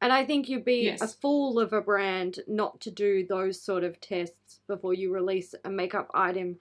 [0.00, 3.84] And I think you'd be a fool of a brand not to do those sort
[3.84, 6.56] of tests before you release a makeup item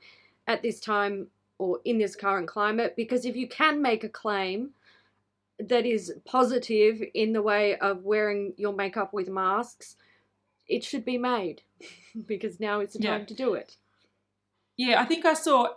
[0.48, 1.28] at this time
[1.62, 2.96] or in this current climate.
[2.98, 4.72] Because if you can make a claim
[5.60, 9.96] that is positive in the way of wearing your makeup with masks,
[10.68, 11.62] it should be made
[12.26, 13.12] because now it's the Yeah.
[13.18, 13.78] time to do it.
[14.76, 15.68] Yeah, I think I saw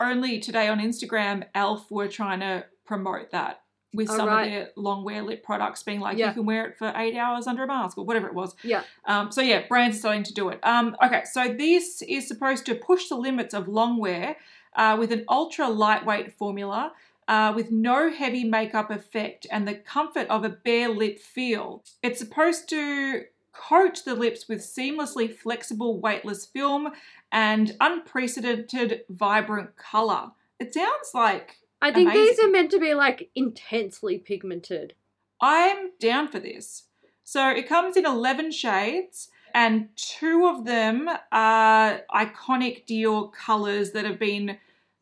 [0.00, 3.60] only today on Instagram, Elf were trying to promote that
[3.92, 4.44] with Oh, some right.
[4.46, 6.28] of their long wear lip products being like, Yeah.
[6.28, 8.56] you can wear it for eight hours under a mask or whatever it was.
[8.64, 8.82] Yeah.
[9.04, 10.58] Um, so yeah, brands are starting to do it.
[10.64, 14.36] Um, okay, so this is supposed to push the limits of long wear
[14.74, 16.92] uh, with an ultra lightweight formula.
[17.28, 21.84] Uh, with no heavy makeup effect and the comfort of a bare lip feel.
[22.02, 26.88] It's supposed to coat the lips with seamlessly flexible, weightless film
[27.30, 30.32] and unprecedented, vibrant color.
[30.58, 34.94] It sounds like I think these are meant to be like intensely pigmented.
[35.40, 36.84] I'm down for this.
[37.24, 44.04] So it comes in 11 shades, and two of them are iconic Dior colors that
[44.04, 44.58] have been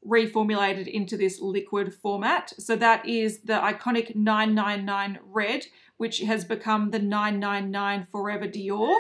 [0.07, 2.53] reformulated into this liquid format.
[2.59, 8.95] So that is the iconic 999 red, which has become the 999 Forever Dior.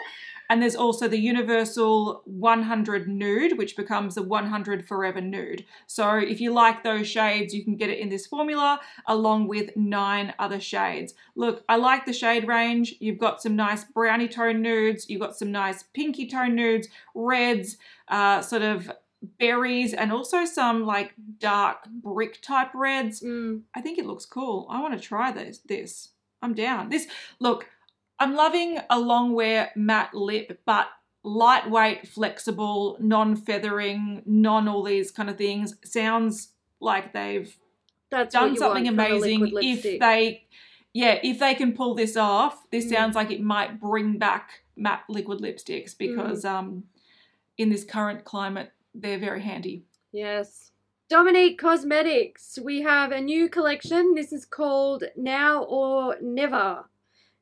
[0.49, 5.65] And there's also the universal 100 nude, which becomes the 100 Forever nude.
[5.87, 9.77] So if you like those shades, you can get it in this formula along with
[9.77, 11.15] nine other shades.
[11.37, 12.95] Look, I like the shade range.
[13.01, 17.77] You've got some nice brownie tone nudes, you've got some nice pinky tone nudes, reds,
[18.09, 18.91] uh, sort of
[19.39, 23.21] berries, and also some like dark brick type reds.
[23.21, 23.63] Mm.
[23.75, 24.67] I think it looks cool.
[24.71, 25.59] I want to try this.
[25.59, 26.11] This.
[26.41, 26.89] I'm down.
[26.89, 27.09] This
[27.41, 27.67] look,
[28.21, 30.89] I'm loving a long wear matte lip, but
[31.23, 35.75] lightweight, flexible, non-feathering, non all these kind of things.
[35.85, 37.57] Sounds like they've
[38.11, 40.45] That's done something want from a amazing if they
[40.95, 42.91] yeah if they can pull this off this Mm.
[42.91, 45.99] sounds like it might bring back matte liquid lipsticks Mm.
[45.99, 46.85] because um
[47.59, 50.71] in this current climate they're very handy Yes.
[51.11, 52.59] Dominique Cosmetics.
[52.63, 54.15] We have a new collection.
[54.15, 56.85] This is called Now or Never.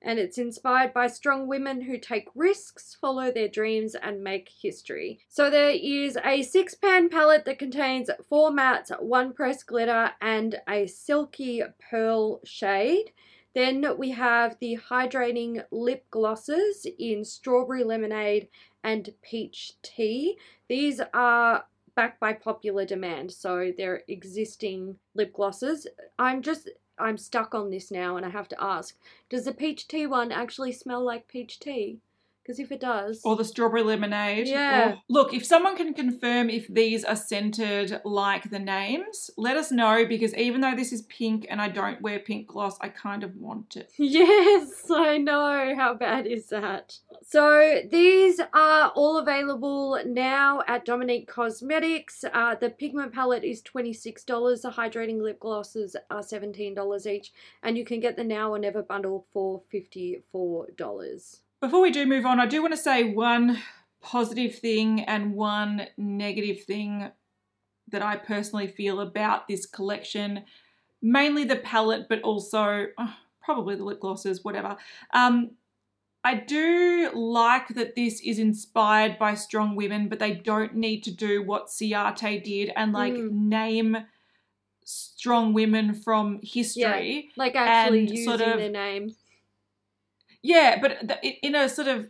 [0.02, 5.20] And it's inspired by strong women who take risks, follow their dreams, and make history.
[5.28, 10.60] So there is a six pan palette that contains four mattes, one pressed glitter, and
[10.68, 13.12] a silky pearl shade.
[13.54, 18.48] Then we have the hydrating lip glosses in strawberry lemonade
[18.84, 20.36] and peach tea.
[20.68, 25.86] These are backed by popular demand, so they're existing lip glosses.
[26.18, 28.96] I'm just I'm stuck on this now and I have to ask,
[29.28, 32.00] does the peach tea one actually smell like peach tea?
[32.46, 34.90] Because if it does, or the strawberry lemonade Yeah.
[34.92, 39.72] or- look if someone can confirm if these are scented like the names let us
[39.72, 43.24] know because even though this is pink and i don't wear pink gloss i kind
[43.24, 45.74] of want it Yes, I know.
[45.76, 46.98] How bad is that?
[47.26, 52.24] So these are all available now at Dominique Cosmetics.
[52.32, 54.62] Uh, the pigment palette is $26.
[54.62, 57.32] The hydrating lip glosses are $17 each.
[57.62, 61.40] And you can get the Now or Never bundle for $54.
[61.60, 63.58] Before we do move on, I do want to say one
[64.02, 67.10] positive thing and one negative thing
[67.88, 70.44] that I personally feel about this collection.
[71.00, 73.08] Mainly the palette, but also uh,
[73.42, 74.76] probably the lip glosses, whatever.
[75.14, 75.52] Um,
[76.24, 81.10] I do like that this is inspired by strong women, but they don't need to
[81.12, 83.30] do what Ciate did and like Mm.
[83.30, 83.96] name
[84.84, 87.30] strong women from history.
[87.36, 89.14] Like actually And using sort of- their name.
[90.46, 92.08] Yeah, but in a sort of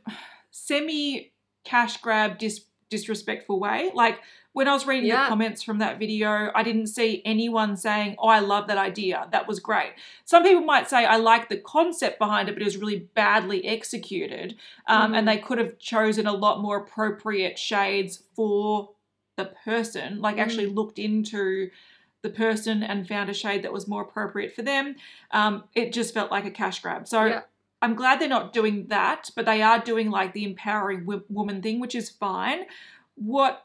[0.51, 1.33] semi
[1.65, 3.91] cash grab dis- disrespectful way.
[3.95, 4.21] Like
[4.53, 5.25] when I was reading Yeah.
[5.25, 9.27] the comments from that video, I didn't see anyone saying, "Oh, I love that idea.
[9.33, 9.93] That was great."
[10.25, 13.67] Some people might say, "I like the concept behind it, but it was really badly
[13.67, 15.17] executed, um, Mhm.
[15.19, 18.91] and they could have chosen a lot more appropriate shades for
[19.37, 20.21] the person.
[20.21, 21.71] Like actually looked into."
[22.23, 24.97] The person and found a shade that was more appropriate for them.
[25.31, 27.07] Um, it just felt like a cash grab.
[27.07, 27.43] So Yeah.
[27.83, 31.63] I'm glad they're not doing that, but they are doing like the empowering w- woman
[31.63, 32.61] thing, which is fine.
[33.17, 33.63] What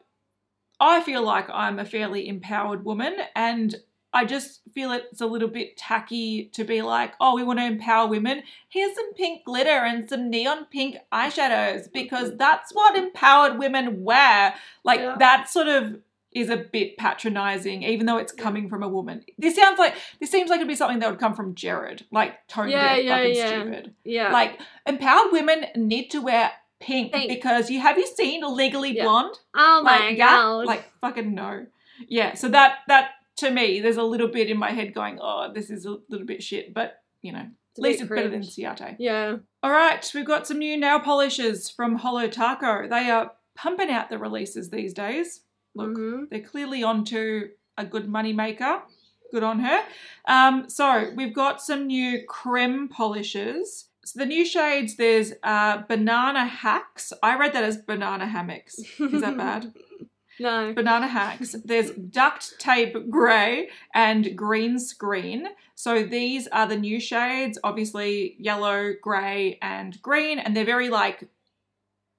[0.79, 3.75] I feel like I'm a fairly empowered woman, and
[4.13, 7.65] I just feel it's a little bit tacky to be like, oh, we want to
[7.65, 8.43] empower women.
[8.67, 14.55] Here's some pink glitter and some neon pink eyeshadows because that's what empowered women wear.
[14.83, 15.15] Like Yeah.
[15.19, 15.99] that sort of
[16.33, 19.23] is a bit patronizing, even though it's coming from a woman.
[19.37, 22.47] This sounds like this seems like it'd be something that would come from Jared, like
[22.47, 23.47] tone Yeah, deaf, yeah, fucking yeah.
[23.47, 23.95] stupid.
[24.03, 24.31] Yeah.
[24.31, 27.29] Like empowered women need to wear pink, Pink.
[27.29, 29.03] because you have you seen Legally Yeah.
[29.03, 29.35] Blonde?
[29.55, 30.65] oh my like god.
[30.65, 31.65] like fucking no.
[32.07, 35.51] Yeah, so that that to me, there's a little bit in my head going, oh,
[35.53, 38.41] this is a little bit shit, but you know, It's at least it's better than.
[38.41, 38.95] Ciate.
[38.99, 39.37] Yeah.
[39.63, 42.87] All right, we've got some new nail polishes from Holo Taco.
[42.87, 45.41] They are pumping out the releases these days.
[45.75, 46.29] Look, Mhm.
[46.29, 48.81] they're clearly onto a good money maker.
[49.31, 49.83] Good on her.
[50.25, 53.87] Um, so we've got some new creme polishes.
[54.03, 57.13] So the new shades, there's uh, banana hacks.
[57.23, 58.77] I read that as banana hammocks.
[58.79, 59.73] Is that bad?
[60.39, 60.73] No.
[60.73, 61.55] banana hacks.
[61.63, 65.49] There's duct tape grey and green screen.
[65.75, 71.27] So these are the new shades, obviously yellow, grey, and green, and they're very like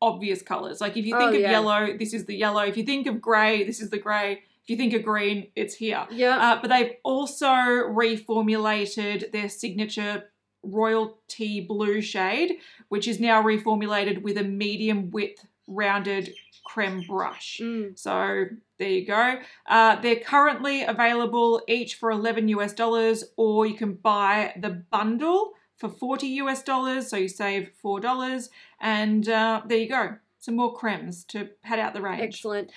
[0.03, 0.81] obvious colours.
[0.81, 1.53] Like if you Oh, think of yeah.
[1.53, 2.63] yellow, this is the yellow.
[2.63, 4.43] If you think of grey, this is the grey.
[4.63, 6.07] If you think of green, it's here.
[6.11, 6.37] Yeah.
[6.39, 10.25] Uh, but they've also reformulated their signature
[10.63, 16.33] royalty blue shade, which is now reformulated with a medium width rounded
[16.65, 17.61] creme brush.
[17.63, 17.99] Mm.
[17.99, 18.45] So
[18.79, 19.39] there you go.
[19.67, 25.53] Uh, they're currently available each for 11 US dollars, or you can buy the bundle
[25.83, 27.09] for 40 US dollars.
[27.11, 28.49] So you save $4.
[28.81, 30.15] And uh, there you go.
[30.39, 32.23] Some more cremes to pad out the range.
[32.23, 32.71] Excellent.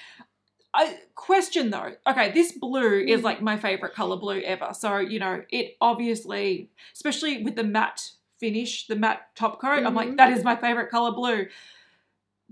[0.73, 1.91] I question though.
[2.07, 3.23] Okay, this blue is Mm.
[3.23, 4.69] like my favorite color blue ever.
[4.73, 9.93] So, you know, it obviously, especially with the matte finish, the matte top coat, I'm
[9.95, 10.17] like, Mhm.
[10.17, 11.47] that is my favorite color blue.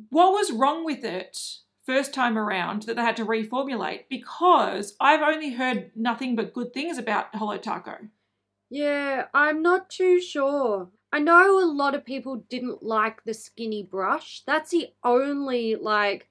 [0.09, 4.03] What was wrong with it first time around that they had to reformulate?
[4.09, 7.97] Because I've only heard nothing but good things about Holo Taco.
[8.73, 10.89] Yeah, I'm not too sure.
[11.11, 14.41] I know a lot of people didn't like the skinny brush.
[14.45, 16.27] That's the only like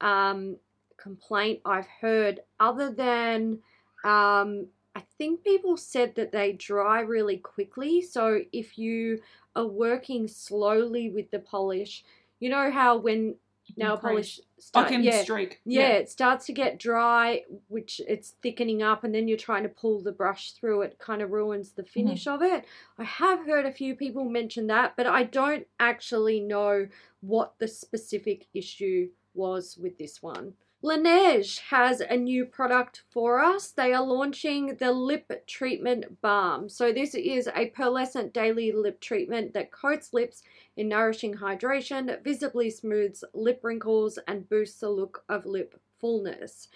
[0.00, 0.58] um
[0.98, 3.62] complaint I've heard other than
[4.04, 8.02] um I think people said that they dry really quickly.
[8.02, 9.22] So if you
[9.56, 12.04] are working slowly with the polish,
[12.40, 13.36] you know how when
[13.76, 15.60] nail polish start, yeah, streak.
[15.64, 19.68] yeah, it starts to get dry, which it's thickening up, and then you're trying to
[19.68, 20.82] pull the brush through.
[20.82, 21.92] It kind of ruins the mm-hmm.
[21.92, 22.64] finish of it.
[22.98, 26.88] I have heard a few people mention that, but I don't actually know
[27.20, 30.54] what the specific issue was with this one.
[30.86, 33.72] Laneige has a new product for us.
[33.72, 36.68] They are launching the lip treatment balm.
[36.68, 40.44] So, this is a pearlescent daily lip treatment that coats lips
[40.76, 46.68] in nourishing hydration, visibly smooths lip wrinkles, and boosts the look of lip fullness.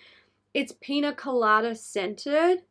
[0.54, 2.62] It's pina colada scented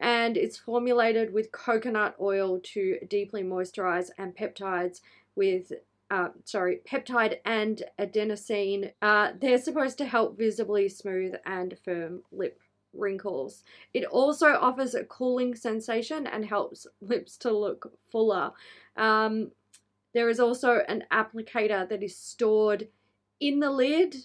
[0.00, 5.02] and it's formulated with coconut oil to deeply moisturize and peptides
[5.36, 5.74] with.
[6.10, 8.92] Uh, sorry, peptide and adenosine.
[9.00, 12.60] Uh, they're supposed to help visibly smooth and firm lip
[12.92, 13.62] wrinkles.
[13.94, 18.50] It also offers a cooling sensation and helps lips to look fuller.
[18.96, 19.52] Um,
[20.12, 22.88] there is also an applicator that is stored
[23.38, 24.16] in the lid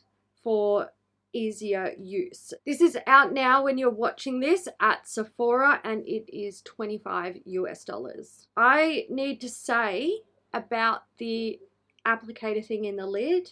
[0.44, 0.92] for
[1.34, 2.54] easier use.
[2.66, 7.84] This is out now when you're watching this at Sephora and it is 25 US
[7.84, 8.48] dollars.
[8.56, 10.22] I need to say
[10.54, 11.60] about the
[12.06, 13.50] applicator thing in the lid,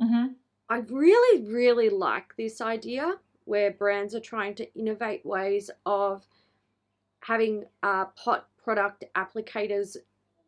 [0.00, 0.36] hmm
[0.68, 6.26] I really, really like this idea where brands are trying to innovate ways of
[7.20, 9.96] having uh, pot product applicators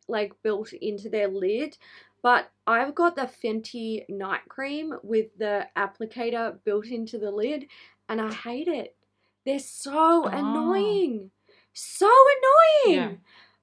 [0.09, 1.79] like built into their lid.
[2.23, 7.69] But I've got the Fenty night cream with the applicator built into the lid,
[8.09, 8.97] and I hate it.
[9.45, 10.29] They're so Oh.
[10.29, 11.33] annoying.
[11.73, 13.11] So annoying.
[13.13, 13.17] Yeah.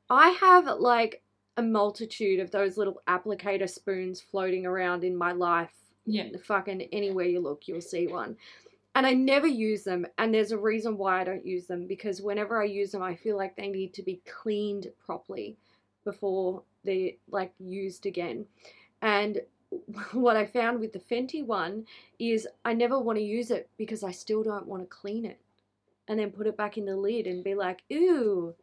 [0.10, 1.23] I have like
[1.58, 5.72] a multitude of those little applicator spoons floating around in my life.
[6.06, 6.30] Yeah.
[6.46, 8.36] Fucking anywhere you look, you'll see one.
[8.96, 10.06] And I never use them.
[10.18, 13.16] And there's a reason why I don't use them because whenever I use them, I
[13.16, 15.58] feel like they need to be cleaned properly
[16.04, 18.46] before they're like used again.
[19.02, 19.42] And
[20.12, 21.86] what I found with the Fenty one
[22.20, 25.40] is I never want to use it because I still don't want to clean it
[26.08, 28.54] and then put it back in the lid and be like, ooh,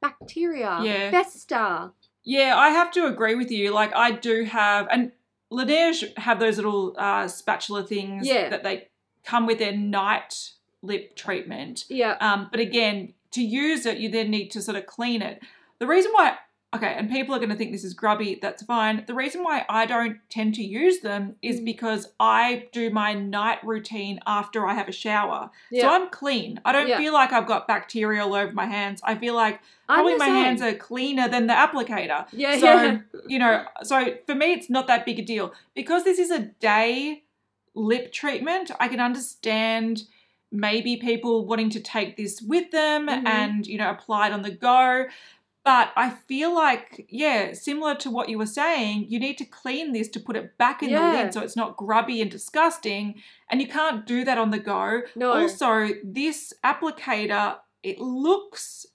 [0.00, 1.10] bacteria, Yeah.
[1.10, 1.92] festa.
[2.28, 3.72] Yeah, I have to agree with you.
[3.72, 5.12] Like, I do have, and
[5.50, 8.50] Laneige have those little uh, spatula things Yeah.
[8.50, 8.88] that they
[9.24, 10.50] come with their night
[10.82, 11.84] lip treatment.
[11.88, 12.16] Yeah.
[12.20, 15.42] Um, but again, to use it, you then need to sort of clean it.
[15.78, 16.36] The reason why
[16.74, 19.02] okay, and people are going to think this is grubby, that's fine.
[19.06, 21.64] The reason why I don't tend to use them is Mm.
[21.64, 25.50] because I do my night routine after I have a shower.
[25.70, 25.82] Yeah.
[25.82, 26.60] So I'm clean.
[26.66, 26.98] I don't Yeah.
[26.98, 29.00] feel like I've got bacteria all over my hands.
[29.02, 30.34] I feel like probably my same.
[30.34, 32.26] hands are cleaner than the applicator.
[32.32, 32.98] Yeah, So, yeah.
[33.26, 35.54] you know, so for me, it's not that big a deal.
[35.74, 37.22] Because this is a day
[37.74, 40.02] lip treatment, I can understand
[40.50, 43.26] maybe people wanting to take this with them Mhm.
[43.26, 45.06] and, you know, apply it on the go.
[45.64, 49.92] But I feel like, yeah, similar to what you were saying, you need to clean
[49.92, 53.16] this to put it back in the lid so it's not grubby and disgusting.
[53.50, 55.02] And you can't do that on the go.
[55.14, 55.32] No.
[55.32, 58.86] Also, this applicator, it looks,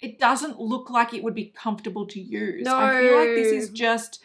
[0.00, 2.64] it doesn't look like it would be comfortable to use.
[2.64, 2.78] No.
[2.78, 4.20] I feel like this is just,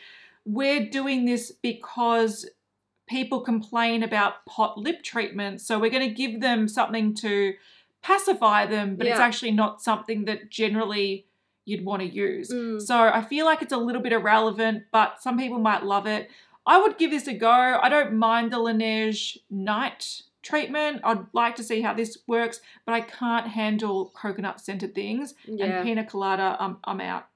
[0.45, 2.49] we're doing this because
[3.09, 5.59] people complain about pot lip treatment.
[5.59, 7.55] So we're going to give them something to
[8.01, 11.25] pacify them, but it's actually not something that generally
[11.65, 12.49] you'd want to use.
[12.51, 12.81] Mm.
[12.81, 16.29] So I feel like it's a little bit irrelevant, but some people might love it.
[16.65, 17.49] I would give this a go.
[17.81, 21.01] I don't mind the Laneige night treatment.
[21.03, 25.33] I'd like to see how this works, but I can't handle coconut scented things.
[25.45, 27.27] Yeah, And pina colada, I'm, I'm out.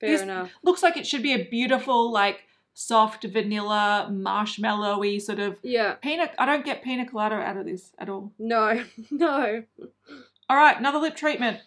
[0.00, 0.50] fair this- enough.
[0.62, 5.94] Looks like it should be a beautiful, like soft vanilla, marshmallowy sort of Yeah.
[5.94, 6.30] pina.
[6.38, 8.32] I don't get pina colada out of this at all.
[8.38, 9.64] No, no.
[10.48, 11.60] All right, another lip treatment.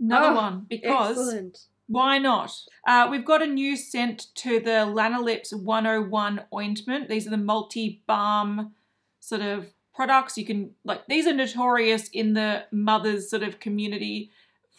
[0.00, 1.58] Another Oh, one because Excellent.
[1.88, 2.52] Why not?
[2.86, 7.08] Uh, we've got a new scent to the Lanolips 101 ointment.
[7.08, 8.72] These are the multi balm
[9.20, 10.38] sort of products.
[10.38, 14.30] You can, like, these are notorious in the mothers sort of community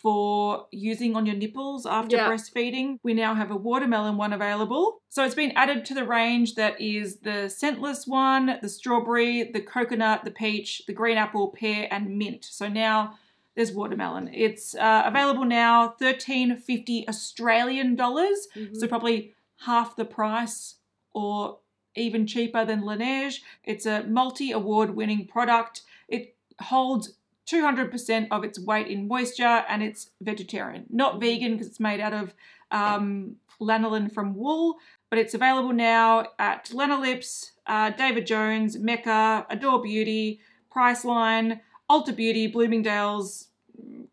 [0.02, 2.28] for using on your nipples after Yeah.
[2.30, 2.98] breastfeeding.
[3.04, 5.02] We now have a watermelon one available.
[5.10, 9.62] So it's been added to the range that is the scentless one, the strawberry, the
[9.62, 12.44] coconut, the peach, the green apple, pear, and mint.
[12.44, 13.18] So now
[13.56, 14.30] there's watermelon.
[14.34, 18.76] It's uh, available now, thirteen fifty Australian dollars, Mhm.
[18.76, 19.34] so probably
[19.66, 20.76] half the price
[21.14, 21.60] or
[21.96, 23.40] even cheaper than Laneige.
[23.64, 25.84] It's a multi-award-winning product.
[26.08, 27.14] It holds
[27.46, 32.14] 200% of its weight in moisture and it's vegetarian, not vegan because it's made out
[32.14, 32.34] of
[32.72, 34.78] um, lanolin from wool.
[35.12, 40.40] But it's available now at Lanolips, uh, David Jones, Mecca, Adore Beauty,
[40.76, 41.60] Priceline,
[41.94, 43.50] Ulta Beauty, Bloomingdale's,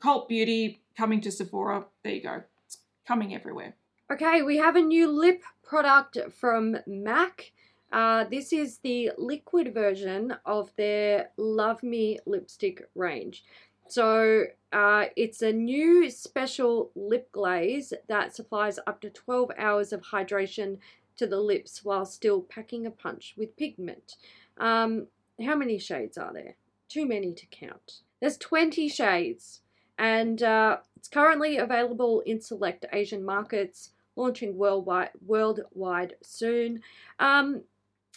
[0.00, 1.86] Cult Beauty, coming to Sephora.
[2.02, 2.42] There you go.
[2.66, 2.76] It's
[3.08, 3.72] coming everywhere.
[4.12, 7.52] Okay, we have a new lip product from MAC.
[7.90, 13.44] Uh, this is the liquid version of their Love Me lipstick range.
[13.88, 20.02] So uh, it's a new special lip glaze that supplies up to 12 hours of
[20.02, 20.76] hydration
[21.16, 24.16] to the lips while still packing a punch with pigment.
[24.58, 25.06] Um,
[25.42, 26.56] how many shades are there?
[26.90, 28.00] Too many to count.
[28.20, 29.60] There's 20 shades,
[29.96, 36.82] and uh, it's currently available in select Asian markets, launching worldwide worldwide soon.
[37.18, 37.62] Um,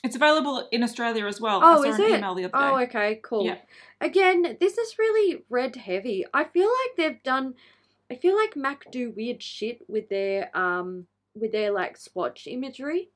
[0.03, 1.61] It's available in Australia as well.
[1.63, 2.17] Oh, is it?
[2.17, 3.45] email the other oh, okay, cool.
[3.45, 3.57] Yeah.
[4.01, 6.25] Again, this is really red heavy.
[6.33, 7.53] I feel like they've done.
[8.11, 11.05] I feel like Mac do weird shit with their um
[11.35, 13.09] with their like swatch imagery.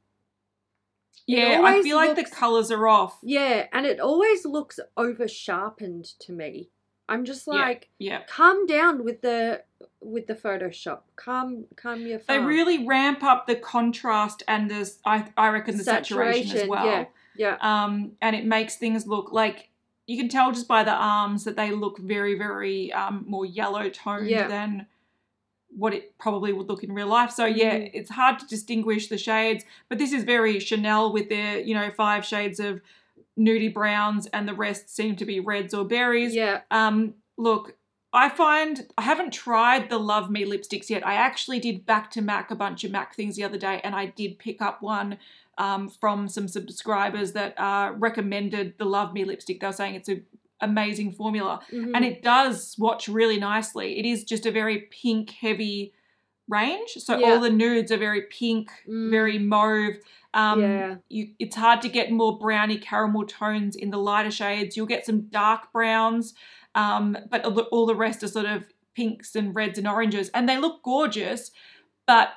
[1.25, 3.17] Yeah, I feel like the colours are off.
[3.21, 6.69] Yeah, and it always looks over sharpened to me.
[7.09, 8.21] I'm just like, Yeah.
[8.27, 9.63] calm down with the
[10.01, 10.99] with the Photoshop.
[11.15, 12.19] Calm, calm your.
[12.19, 12.45] They farm.
[12.45, 16.85] really ramp up the contrast and the, I, I reckon, the saturation, as well.
[16.85, 17.05] yeah.
[17.35, 17.57] yeah.
[17.61, 19.69] Um, and it makes things look like
[20.05, 23.89] you can tell just by the arms that they look very, very um, more yellow
[23.89, 24.47] toned Yeah.
[24.47, 24.87] than
[25.75, 27.31] what it probably would look in real life.
[27.31, 27.91] So yeah, Mhm.
[27.93, 31.91] it's hard to distinguish the shades, but this is very Chanel with their you know
[31.91, 32.81] five shades of
[33.37, 36.33] nudie browns, and the rest seem to be reds or berries.
[36.33, 36.61] Yeah.
[36.71, 37.75] Um, look,
[38.13, 41.05] I find I haven't tried the Love Me lipsticks yet.
[41.05, 43.93] I actually did back to Mac a bunch of Mac things the other day, and
[43.93, 45.19] I did pick up one
[45.59, 49.59] um, from some subscribers that uh, recommended the Love Me lipstick.
[49.59, 50.25] They were saying it's an
[50.61, 51.91] amazing formula, mhm.
[51.95, 53.99] and it does swatch really nicely.
[53.99, 55.93] It is just a very pink heavy
[56.47, 57.31] range, so Yeah.
[57.31, 59.11] all the nudes are very pink, Mm.
[59.11, 59.95] very mauve.
[60.33, 60.95] Um, Yeah.
[61.09, 64.77] you, it's hard to get more browny caramel tones in the lighter shades.
[64.77, 66.33] You'll get some dark browns,
[66.75, 70.29] um, but all the, all the rest are sort of pinks and reds and oranges,
[70.29, 71.51] and they look gorgeous.
[72.05, 72.29] But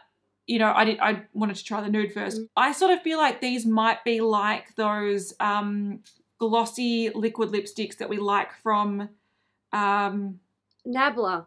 [0.47, 0.99] you know, I did.
[0.99, 2.41] I wanted to try the nude first.
[2.41, 2.49] Mm.
[2.57, 6.01] I sort of feel like these might be like those um,
[6.41, 9.09] glossy liquid lipsticks that we like from
[9.73, 10.41] um,
[10.87, 11.47] Nabla.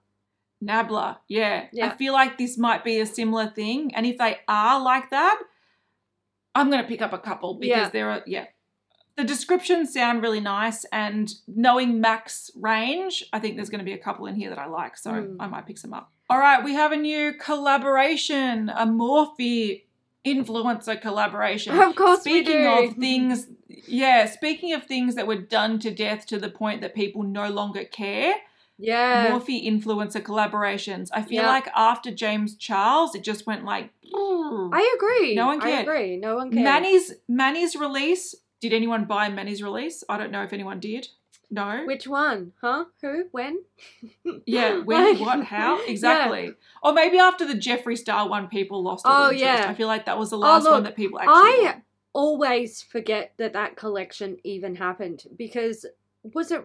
[0.64, 1.18] Nabla.
[1.28, 1.66] Yeah.
[1.82, 3.94] I feel like this might be a similar thing.
[3.96, 5.42] And if they are like that,
[6.56, 7.90] I'm going to pick up a couple because Yeah.
[7.90, 8.46] there are, yeah.
[9.16, 10.86] The descriptions sound really nice.
[10.86, 14.60] And knowing Mac's range, I think there's going to be a couple in here that
[14.60, 14.96] I like.
[14.98, 15.36] So Mm.
[15.40, 16.12] I might pick some up.
[16.30, 19.84] All right, we have a new collaboration, a Morphe
[20.26, 21.78] influencer collaboration.
[21.78, 22.88] Of course speaking we do.
[22.90, 23.48] of things,
[23.88, 27.50] yeah, speaking of things that were done to death to the point that people no
[27.50, 28.34] longer care.
[28.80, 29.30] Yeah.
[29.32, 31.10] Morphe influencer collaborations.
[31.14, 31.50] I feel Yeah.
[31.50, 33.92] like after James Charles, it just went like.
[34.16, 35.36] I agree.
[35.36, 35.80] No one cared.
[35.80, 36.18] I agree.
[36.18, 36.64] No one cares.
[36.64, 38.36] Manny's Manny's release.
[38.62, 40.04] Did anyone buy Manny's release?
[40.10, 41.08] I don't know if anyone did.
[41.54, 41.84] No.
[41.86, 42.52] Which one?
[42.62, 42.86] Huh?
[43.02, 43.26] Who?
[43.32, 43.60] When?
[44.46, 45.78] Yeah, when, Like- what, how?
[45.84, 45.90] Yeah.
[45.92, 46.54] Exactly.
[46.82, 49.44] Or maybe after the Jeffree Star one, people lost Oh, interest.
[49.44, 49.66] yeah.
[49.70, 51.82] I feel like that was the oh, last look, one that people actually I bought.
[52.14, 55.86] always forget that that collection even happened because
[56.34, 56.64] was it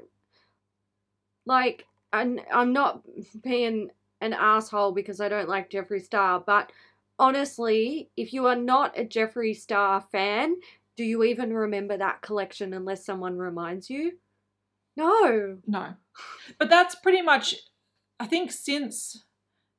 [1.45, 3.03] like and I'm not
[3.43, 6.73] being an asshole because I don't like Jeffree Star, but
[7.19, 10.57] honestly, if you are not a Jeffree Star fan,
[10.97, 14.13] do you even remember that collection unless someone reminds you?
[14.99, 15.59] No.
[15.67, 15.95] No.
[16.59, 17.55] But that's pretty much,
[18.21, 19.25] I think, since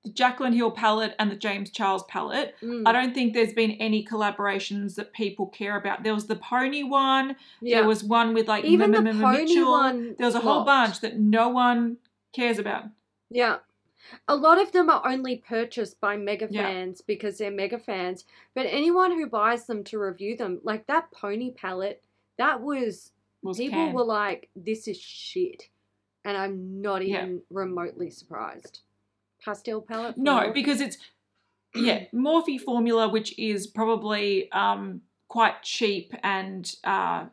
[0.04, 3.72] the Jacqueline Hill palette and the James Charles palette, Mm, I don't think there's been
[3.72, 6.04] any collaborations that people care about.
[6.04, 7.36] There was the pony one.
[7.62, 7.80] yeah.
[7.80, 9.70] There was one with like even the M- M- M- pony Mitchell.
[9.72, 10.16] one.
[10.18, 11.98] There was a whole bunch that no one
[12.34, 12.86] cares about.
[13.30, 13.58] Yeah.
[14.28, 16.64] A lot of them are only purchased by mega Yeah.
[16.64, 18.24] fans because they're mega fans.
[18.56, 22.02] But anyone who buys them to review them, like that pony palette,
[22.38, 23.12] that Was
[23.56, 25.70] people were like, "This is shit,"
[26.26, 27.24] and I'm not Yeah.
[27.24, 28.80] even remotely surprised.
[29.44, 30.18] Pastel palette?
[30.18, 30.54] No, Morphe?
[30.54, 30.98] because it's
[31.76, 37.28] yeah, Morphe formula, which is probably um quite cheap and uh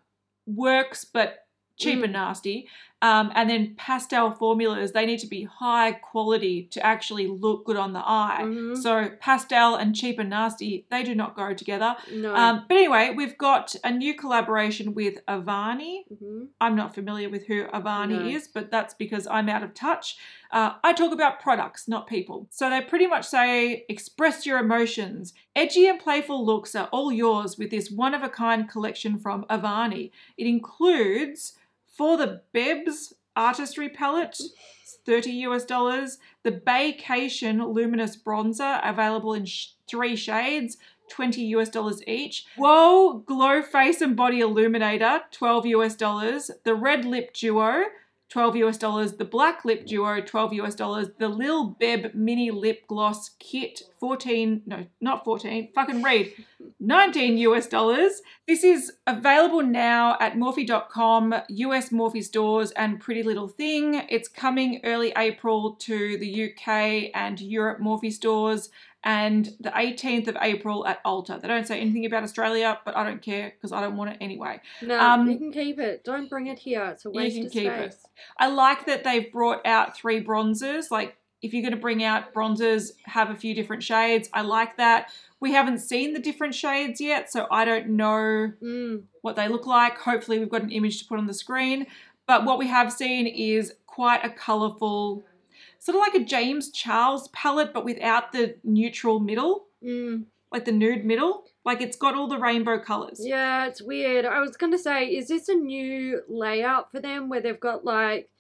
[0.46, 1.46] works, but
[1.76, 2.04] cheap Mm.
[2.04, 2.68] and nasty.
[3.02, 7.76] Um, and then pastel formulas, they need to be high quality to actually look good
[7.76, 8.38] on the eye.
[8.42, 8.76] Mhm.
[8.76, 11.94] So pastel and cheap and nasty, they do not go together.
[12.10, 12.34] no.
[12.34, 16.04] Um, but anyway, we've got a new collaboration with Avani.
[16.10, 16.48] Mhm.
[16.60, 18.26] I'm not familiar with who Avani No.
[18.26, 20.16] is, but that's because I'm out of touch.
[20.50, 22.46] Uh, I talk about products, not people.
[22.50, 25.34] So they pretty much say express your emotions.
[25.54, 29.44] Edgy and playful looks are all yours with this one of a kind collection from
[29.50, 30.10] Avani.
[30.38, 31.58] It includes
[31.96, 34.40] for the Bebs artistry palette.
[35.04, 36.18] 30 US dollars.
[36.42, 40.76] The Baycation Luminous Bronzer, available in sh- three shades,
[41.08, 42.44] 20 US dollars each.
[42.56, 46.50] Whoa Glow Face and Body Illuminator, 12 US dollars.
[46.64, 47.84] The Red Lip Duo,
[48.28, 49.12] 12 US dollars.
[49.12, 51.08] The Black Lip Duo, 12 US dollars.
[51.18, 56.32] The Lil Beb Mini Lip Gloss Kit, 14, no, not 14, fucking read,
[56.80, 58.22] 19 US dollars.
[58.46, 64.06] This is available now at Morphe.com, US Morphe stores, and Pretty Little Thing.
[64.08, 68.70] It's coming early April to the UK and Europe Morphe stores,
[69.06, 71.40] and the 18th of April at Ulta.
[71.40, 74.18] They don't say anything about Australia, but I don't care because I don't want it
[74.20, 74.60] anyway.
[74.82, 76.02] No, um, you can keep it.
[76.04, 76.84] Don't bring it here.
[76.86, 77.94] It's a waste You can of keep it.
[78.36, 80.90] I like that they've brought out three bronzers.
[80.90, 81.16] Like,
[81.46, 84.28] if you're going to bring out bronzers, have a few different shades.
[84.32, 85.10] I like that.
[85.40, 89.04] We haven't seen the different shades yet, so I don't know Mm.
[89.22, 89.96] what they look like.
[89.98, 91.86] Hopefully, we've got an image to put on the screen.
[92.26, 95.24] But what we have seen is quite a colourful,
[95.78, 100.24] sort of like a James Charles palette, but without the neutral middle, Mm.
[100.50, 101.44] like the nude middle.
[101.64, 103.20] Like it's got all the rainbow colours.
[103.24, 104.24] Yeah, it's weird.
[104.24, 108.30] I was gonna say, is this a new layout for them where they've got like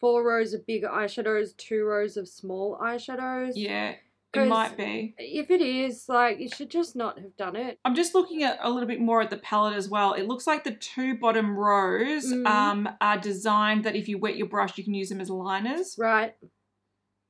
[0.00, 3.52] four rows of big eyeshadows, two rows of small eyeshadows?
[3.54, 3.94] Yeah,
[4.34, 5.14] it might be.
[5.18, 7.78] If it is, like, you should just not have done it.
[7.84, 10.14] I'm just looking at a little bit more at the palette as well.
[10.14, 12.46] It looks like the two bottom rows Mhm.
[12.46, 15.96] um, are designed that if you wet your brush, you can use them as liners,
[15.98, 16.34] Right.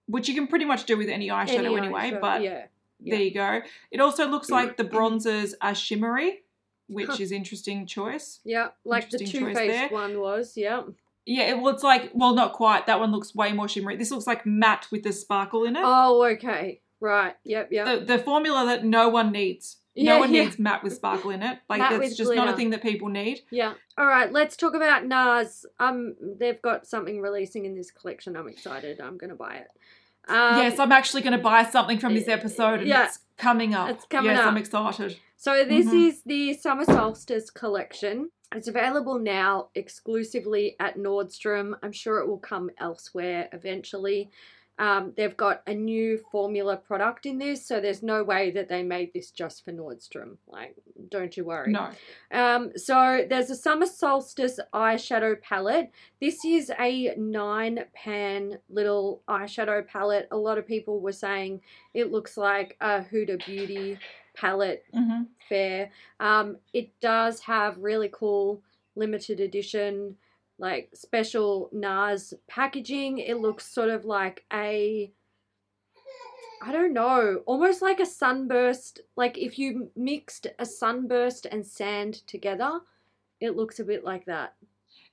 [0.06, 2.10] which you can pretty much do with any eyeshadow Any anyway.
[2.12, 2.66] eyeshadow, But yeah.
[3.00, 3.62] there you go.
[3.90, 6.44] It also looks like the bronzers are shimmery,
[6.88, 7.16] which Huh.
[7.20, 8.40] is interesting choice.
[8.44, 10.82] Yeah, like the Too Faced one was, yeah.
[11.26, 12.86] Yeah, it, well, it's like well, not quite.
[12.86, 13.96] That one looks way more shimmery.
[13.96, 15.82] This looks like matte with the sparkle in it.
[15.84, 16.80] Oh, okay.
[17.00, 17.34] Right.
[17.44, 17.86] Yep, yep.
[17.86, 19.78] The, the formula that no one needs.
[19.94, 20.44] Yeah, no one yeah.
[20.44, 21.58] needs matte with sparkle in it.
[21.68, 23.40] Like Matte that's just not a thing that people need.
[23.50, 23.74] Yeah.
[23.98, 25.64] All right, let's talk about NARS.
[25.78, 28.36] Um, they've got something releasing in this collection.
[28.36, 29.00] I'm excited.
[29.00, 29.68] I'm going to buy it.
[30.28, 33.74] Um, yes, I'm actually going to buy something from this episode, and yeah, it's coming
[33.74, 33.90] up.
[33.90, 34.46] it's coming yes, up.
[34.46, 35.18] I'm excited.
[35.36, 36.08] So this Mhm.
[36.08, 38.30] is the Summer Solstice collection.
[38.55, 41.74] It's available now exclusively at Nordstrom.
[41.82, 44.30] I'm sure it will come elsewhere eventually.
[44.80, 48.82] Um, they've got a new formula product in this, so there's no way that they
[48.82, 50.38] made this just for Nordstrom.
[50.48, 50.74] Like,
[51.11, 51.70] don't you worry.
[51.70, 51.90] No,
[52.32, 55.90] Um, so there's a summer solstice eyeshadow palette.
[56.18, 60.28] This is a nine pan little eyeshadow palette.
[60.30, 61.61] A lot of people were saying
[61.92, 63.98] it looks like a Huda Beauty
[64.34, 65.90] palette hmm fair.
[66.20, 68.62] Um, it does have really cool
[68.94, 70.16] limited edition,
[70.58, 73.18] like special NARS packaging.
[73.18, 75.10] It looks sort of like a
[76.62, 79.00] I don't know, almost like a sunburst.
[79.16, 82.80] Like if you mixed a sunburst and sand together,
[83.40, 84.54] it looks a bit like that.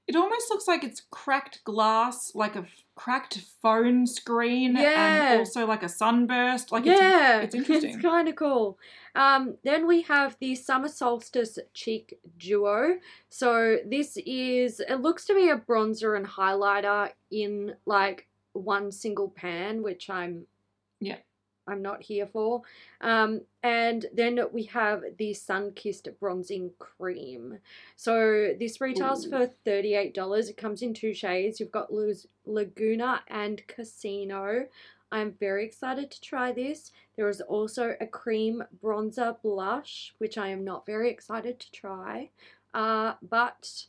[0.07, 5.31] It almost looks like it's cracked glass, like a f- cracked phone screen, Yeah.
[5.31, 6.71] and also like a sunburst.
[6.71, 7.93] Like yeah, it's, it's interesting.
[7.95, 8.77] It's kind of cool.
[9.17, 12.99] Um, then we have the Summer Solstice Cheek Duo.
[13.29, 19.29] So this is it looks to be a bronzer and highlighter in like one single
[19.29, 20.45] pan, which I'm
[21.01, 21.17] Yeah.
[21.67, 22.61] I'm not here for.
[23.01, 27.57] Um, and then we have the Sun Kissed Bronzing Cream.
[27.97, 29.31] So this retails Ooh.
[29.31, 30.49] for $38.
[30.49, 31.59] It comes in two shades.
[31.59, 31.89] You've got
[32.45, 34.67] Laguna and Casino.
[35.11, 36.91] I'm very excited to try this.
[37.15, 42.29] There is also a cream bronzer blush, which I am not very excited to try.
[42.73, 43.85] Uh, but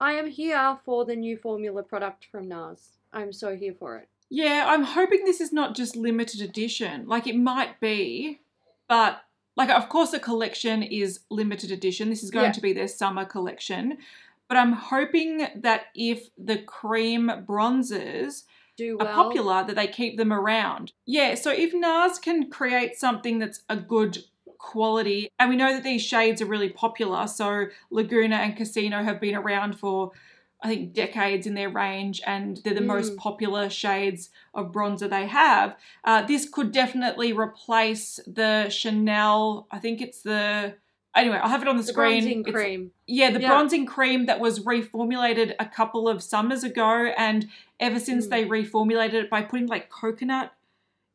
[0.00, 2.96] I am here for the new formula product from NARS.
[3.12, 4.08] I'm so here for it.
[4.30, 7.06] Yeah, I'm hoping this is not just limited edition.
[7.06, 8.40] Like it might be,
[8.88, 9.22] but
[9.56, 12.10] like of course the collection is limited edition.
[12.10, 12.52] This is going Yeah.
[12.52, 13.98] to be their summer collection.
[14.48, 18.44] But I'm hoping that if the cream bronzers
[18.76, 20.92] Do are popular, that they keep them around.
[21.06, 24.18] Yeah, so if NARS can create something that's a good
[24.58, 29.20] quality, and we know that these shades are really popular, so Laguna and Casino have
[29.20, 30.12] been around for
[30.62, 33.18] I think decades in their range, and they're the most Mm.
[33.18, 35.76] popular shades of bronzer they have.
[36.04, 39.66] Uh, this could definitely replace the Chanel.
[39.70, 40.76] I think it's the
[41.14, 41.38] anyway.
[41.42, 42.22] I'll have it on the, The screen.
[42.22, 42.90] bronzing It's- cream.
[43.06, 43.48] yeah, the Yeah.
[43.48, 47.48] bronzing cream that was reformulated a couple of summers ago, and
[47.80, 48.30] ever since Mm.
[48.30, 50.52] they reformulated it by putting like coconut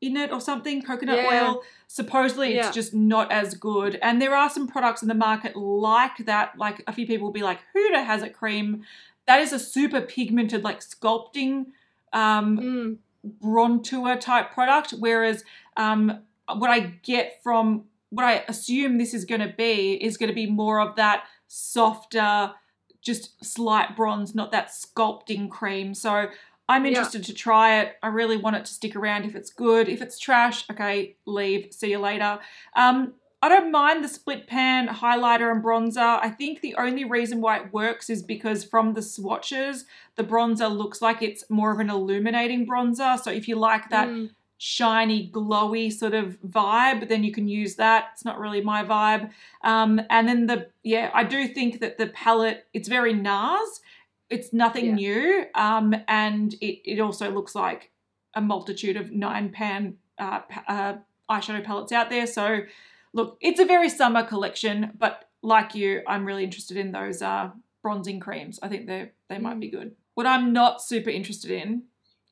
[0.01, 1.47] in it or something, coconut Yeah.
[1.49, 2.71] oil, supposedly it's Yeah.
[2.71, 3.99] just not as good.
[4.01, 6.57] And there are some products in the market like that.
[6.57, 8.85] Like a few people will be like, Huda has a cream
[9.25, 11.67] that is a super pigmented, like sculpting
[12.13, 12.97] um, Mm.
[13.43, 15.43] bronzer type product, whereas
[15.77, 16.19] um,
[16.57, 20.35] what I get from what I assume this is going to be is going to
[20.35, 22.51] be more of that softer,
[23.01, 25.93] just slight bronze, not that sculpting cream.
[25.93, 26.27] So
[26.67, 26.89] I'm Yeah.
[26.89, 27.97] interested to try it.
[28.03, 29.87] I really want it to stick around if it's good.
[29.89, 31.73] If it's trash, okay, leave.
[31.73, 32.39] See you later.
[32.75, 36.19] Um, I don't mind the split pan highlighter and bronzer.
[36.21, 39.85] I think the only reason why it works is because from the swatches,
[40.15, 43.17] the bronzer looks like it's more of an illuminating bronzer.
[43.17, 44.31] So if you like that Mm.
[44.61, 48.09] Shiny, glowy sort of vibe, then you can use that.
[48.13, 49.31] It's not really my vibe.
[49.63, 53.79] Um, and then the yeah, I do think that the palette it's very NARS.
[54.29, 54.95] It's nothing Yeah.
[54.95, 57.89] new, um, and it it also looks like
[58.35, 60.93] a multitude of nine pan uh, uh,
[61.29, 62.27] eyeshadow palettes out there.
[62.27, 62.59] So
[63.13, 67.51] look, it's a very summer collection, but like you, I'm really interested in those uh,
[67.81, 68.59] bronzing creams.
[68.61, 69.95] I think they they might be good.
[70.15, 71.83] What I'm not super interested in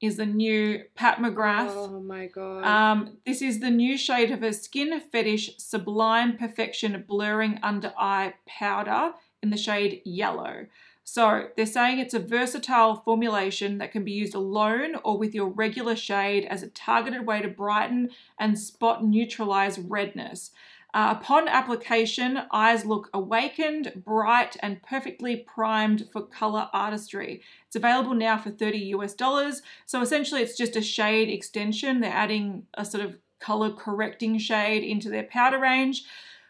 [0.01, 1.71] is the new Pat McGrath.
[1.73, 2.63] Oh my god.
[2.63, 8.35] Um, this is the new shade of her Skin Fetish Sublime Perfection Blurring Under Eye
[8.47, 10.67] Powder in the shade Yellow.
[11.03, 15.47] So they're saying it's a versatile formulation that can be used alone or with your
[15.47, 20.51] regular shade as a targeted way to brighten and spot neutralize redness.
[20.93, 27.41] Uh, upon application, eyes look awakened, bright, and perfectly primed for color artistry.
[27.67, 29.61] It's available now for 30 US dollars.
[29.85, 31.99] So essentially, it's just a shade extension.
[31.99, 36.05] They're adding a sort of color correcting shade into their powder range.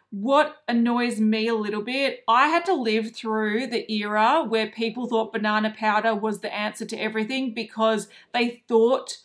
[0.09, 5.07] What annoys me a little bit, I had to live through the era where people
[5.07, 9.17] thought banana powder was the answer to everything because they thought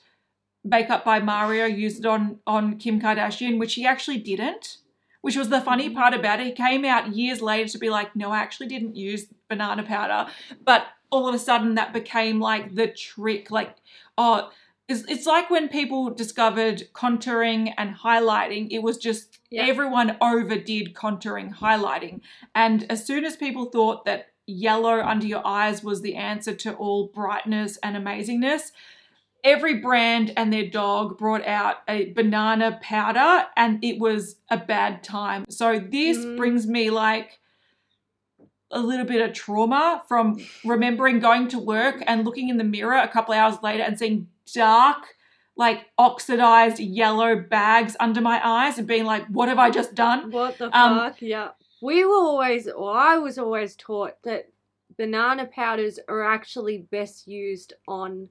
[0.65, 4.79] Makeup by Mario used it on, on Kim Kardashian, which he actually didn't.
[5.23, 5.95] Which was the funny mm.
[5.95, 6.47] part about it.
[6.47, 10.31] He came out years later to be like, no, I actually didn't use banana powder.
[10.65, 13.51] But all of a sudden that became like the trick.
[13.51, 13.77] Like,
[14.19, 14.51] oh,
[14.89, 19.65] it's, it's like when people discovered contouring and highlighting, it was just Yeah.
[19.65, 22.21] everyone overdid contouring, highlighting.
[22.55, 26.75] And as soon as people thought that yellow under your eyes was the answer to
[26.75, 28.73] all brightness and amazingness,
[29.45, 35.03] every brand and their dog brought out a banana powder and it was a bad
[35.03, 35.45] time.
[35.49, 36.37] So this Mm.
[36.37, 37.41] brings me like
[38.71, 42.95] a little bit of trauma from remembering going to work and looking in the mirror
[42.97, 45.17] a couple hours later and seeing dark
[45.57, 50.31] like oxidized yellow bags under my eyes and being like what have I just done?
[50.31, 51.21] what the um, fuck?
[51.21, 51.49] Yeah.
[51.83, 54.49] We were always, or I was always taught that
[54.97, 58.29] banana powders are actually best used on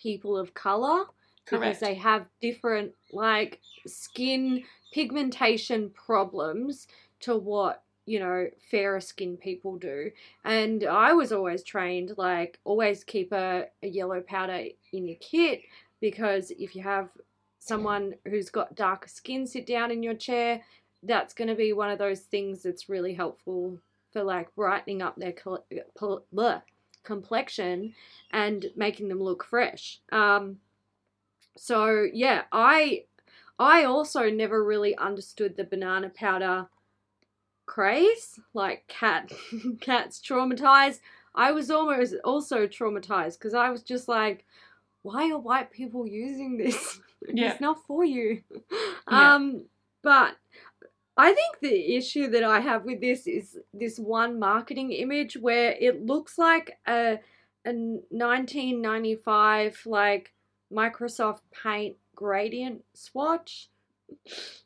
[0.00, 1.04] people of color
[1.44, 6.86] because they have different like skin pigmentation problems
[7.20, 10.10] to what you know fairer skin people do.
[10.44, 15.62] And i was always trained like always keep a, a yellow powder in your kit
[16.00, 17.08] because if you have
[17.58, 20.60] someone who's got darker skin sit down in your chair,
[21.02, 23.78] that's going to be one of those things that's really helpful
[24.12, 25.58] for like brightening up their uh,
[25.96, 26.62] pol- bleh,
[27.08, 27.94] complexion
[28.30, 30.00] and making them look fresh.
[30.12, 30.58] Um,
[31.56, 33.04] so yeah, I
[33.58, 36.68] I also never really understood the banana powder
[37.64, 38.38] craze.
[38.52, 39.32] Like cat
[39.80, 41.00] cats traumatized.
[41.34, 44.44] I was almost also traumatized because I was just like,
[45.02, 47.00] why are white people using this?
[47.26, 47.50] Yeah.
[47.50, 48.42] it's not for you.
[49.10, 49.34] Yeah.
[49.34, 49.64] Um,
[50.04, 50.36] but
[51.18, 55.72] I think the issue that I have with this is this one marketing image where
[55.72, 57.18] it looks like a
[57.66, 60.32] a 1995 like
[60.72, 63.68] Microsoft Paint gradient swatch.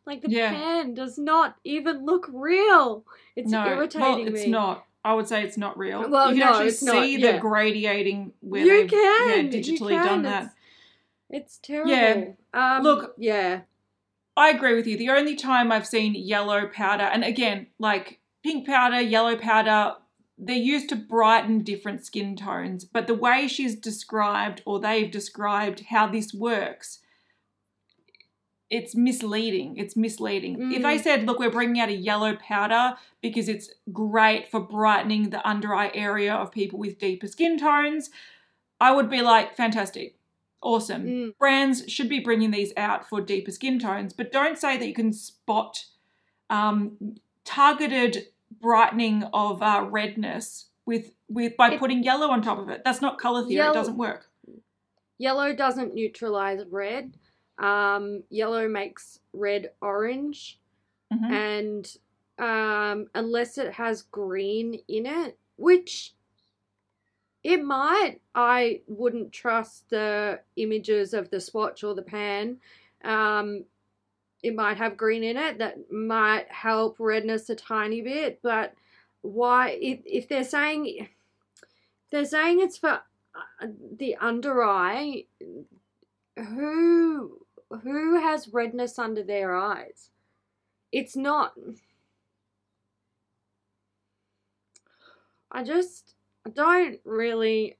[0.05, 0.51] Like the Yeah.
[0.51, 3.05] pan does not even look real.
[3.37, 4.51] It's no, irritating well, it's me.
[4.51, 4.85] not.
[5.05, 6.09] I would say it's not real.
[6.09, 7.39] Well, you can no, actually it's see not, the yeah.
[7.39, 10.55] gradiating where you they've can yeah, you digitally can, done that.
[11.31, 11.93] It's, it's terrible.
[11.93, 12.25] Yeah.
[12.53, 13.61] Um, Look, yeah.
[14.37, 14.97] I agree with you.
[14.97, 19.95] The only time I've seen yellow powder, and again, like pink powder, yellow powder,
[20.39, 22.85] they're used to brighten different skin tones.
[22.85, 27.01] But the way she's described, or they've described how this works,
[28.71, 29.77] it's misleading.
[29.77, 30.73] It's misleading.
[30.73, 31.03] If they Mm.
[31.03, 35.75] said, look, we're bringing out a yellow powder because it's great for brightening the under
[35.75, 38.09] eye area of people with deeper skin tones,
[38.81, 40.17] I would be like, fantastic.
[40.63, 41.39] Awesome Mm.
[41.39, 44.95] brands should be bringing these out for deeper skin tones, but don't say that you
[44.95, 45.85] can spot
[46.51, 48.27] um, targeted
[48.61, 52.83] brightening of uh, redness with with by It- putting yellow on top of it.
[52.85, 53.55] That's not color theory.
[53.57, 54.31] Yellow- It doesn't work.
[55.19, 57.15] Yellow doesn't neutralize red.
[57.59, 60.59] Um, yellow makes red orange,
[61.13, 61.31] Mhm.
[61.31, 61.97] and
[62.39, 66.15] um, unless it has green in it, which
[67.45, 72.59] it might, I wouldn't trust the images of the swatch or the pan.
[73.05, 73.65] Um,
[74.43, 78.75] it might have green in it that might help redness a tiny bit, but
[79.23, 79.71] why?
[79.81, 81.09] If, if they're saying
[82.11, 83.01] they're saying it's for
[83.35, 83.67] uh,
[83.97, 85.25] the under eye,
[86.37, 87.39] who
[87.83, 90.11] who has redness under their eyes?
[90.91, 91.55] It's not.
[95.51, 96.15] I just
[96.51, 97.79] don't really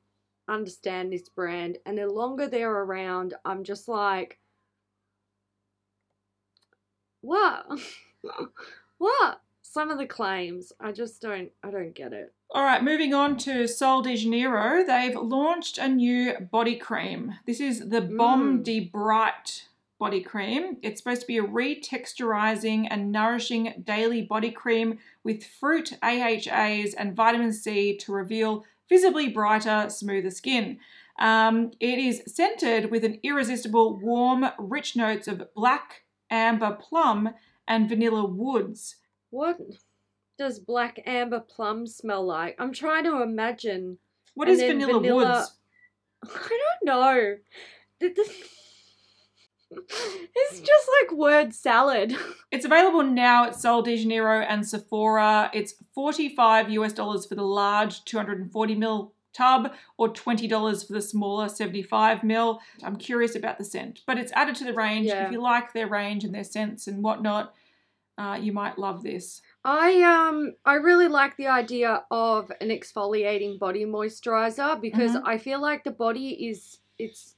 [0.49, 4.39] understand this brand, and the longer they're around, I'm just like,
[7.21, 7.67] what?
[8.99, 9.41] what?
[9.63, 12.35] Some of the claims, I just don't, I don't get it.
[12.51, 14.85] All right, moving on to Sol de Janeiro.
[14.85, 17.37] They've launched a new body cream.
[17.47, 18.65] This is the Bom Mm.
[18.65, 19.69] Dia Bright
[20.03, 20.79] body cream.
[20.83, 27.15] It's supposed to be a retexturizing and nourishing daily body cream with fruit, AHAs, and
[27.15, 30.81] vitamin C to reveal visibly brighter, smoother skin.
[31.21, 37.31] Um, it is scented with an irresistible, warm, rich notes of black, amber, plum,
[37.69, 38.97] and vanilla woods.
[39.31, 39.59] What
[40.37, 42.57] does black amber plum smell like?
[42.59, 43.99] I'm trying to imagine.
[44.35, 45.57] What And is vanilla, vanilla- woods?
[46.35, 47.37] I don't know.
[50.35, 52.17] It's just like word salad.
[52.51, 55.51] It's available now at Sol de Janeiro and Sephora.
[55.55, 61.49] It's 45 US dollars for the large 240 ml tub or $20 for the smaller
[61.49, 62.59] 75 ml.
[62.83, 65.07] I'm curious about the scent, but it's added to the range.
[65.07, 65.27] Yeah.
[65.27, 67.55] If you like their range and their scents and whatnot,
[68.19, 69.41] uh, you might love this.
[69.65, 75.23] I um I really like the idea of an exfoliating body moisturizer because Mhm.
[75.25, 77.37] I feel like the body is it's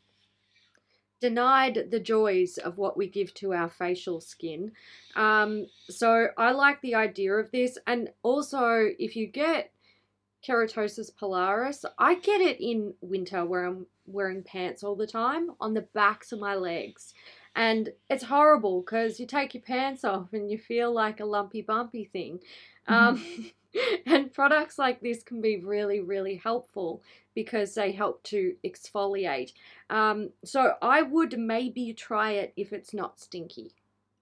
[1.29, 4.73] denied the joys of what we give to our facial skin.
[5.17, 9.71] Um so I like the idea of this and also if you get
[10.47, 15.73] keratosis pilaris, I get it in winter where I'm wearing pants all the time on
[15.75, 17.15] the backs of my legs.
[17.57, 21.63] And it's horrible because you take your pants off and you feel like a lumpy
[21.63, 22.41] bumpy thing.
[22.89, 23.25] Um,
[24.07, 27.03] and products like this can be really, really helpful
[27.35, 29.53] because they help to exfoliate.
[29.91, 33.73] Um, so I would maybe try it if it's not stinky.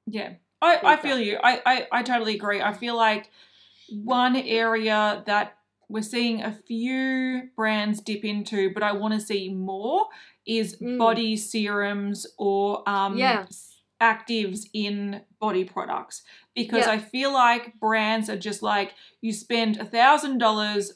[0.07, 1.39] Yeah, I, I feel you.
[1.43, 2.61] I, I, I totally agree.
[2.61, 3.31] I feel like
[3.89, 9.53] one area that we're seeing a few brands dip into, but I want to see
[9.53, 10.07] more,
[10.47, 10.99] is Mm.
[10.99, 13.47] body serums or um, Yeah.
[14.03, 16.23] Actives in body products.
[16.55, 16.93] Because Yeah.
[16.93, 20.95] I feel like brands are just like, you spend a thousand dollars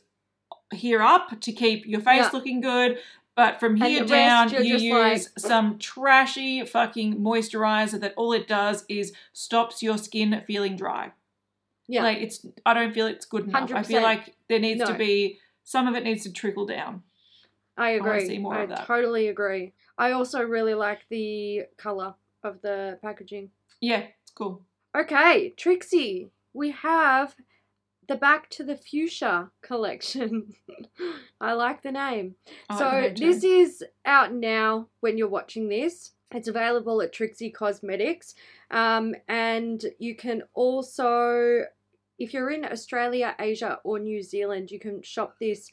[0.75, 2.31] here up to keep your face Yeah.
[2.33, 2.99] looking good.
[3.37, 8.49] But from here down, rest, you use like- some trashy fucking moisturizer that all it
[8.49, 11.13] does is stops your skin feeling dry.
[11.87, 12.03] Yeah.
[12.03, 13.71] Like it's I don't feel it's good enough.
[13.73, 17.03] I feel like there needs to be some of it needs to trickle down.
[17.77, 18.43] I agree.
[18.51, 18.87] I that.
[18.87, 19.75] totally agree.
[19.99, 22.15] I also really like the color
[22.47, 23.51] of the packaging.
[23.81, 24.63] Yeah, it's cool.
[24.97, 27.37] Okay, Trixie, we have
[28.09, 30.55] the Back to the Fuchsia collection.
[31.41, 32.37] I like the name.
[32.69, 36.13] I so like the name this is out now when you're watching this.
[36.33, 38.35] It's available at Trixie Cosmetics.
[38.71, 41.65] Um, and you can also,
[42.19, 45.71] if you're in Australia, Asia, or New Zealand, you can shop this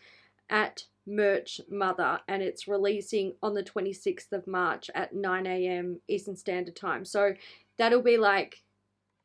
[0.50, 6.00] at Merch Mother, and it's releasing on the 26th of March at 9 a.m.
[6.08, 7.04] Eastern Standard Time.
[7.06, 7.34] So
[7.78, 8.64] that'll be like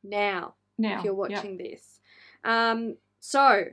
[0.03, 1.31] now now if you're Yep.
[1.37, 2.01] watching this.
[2.45, 3.64] Um, so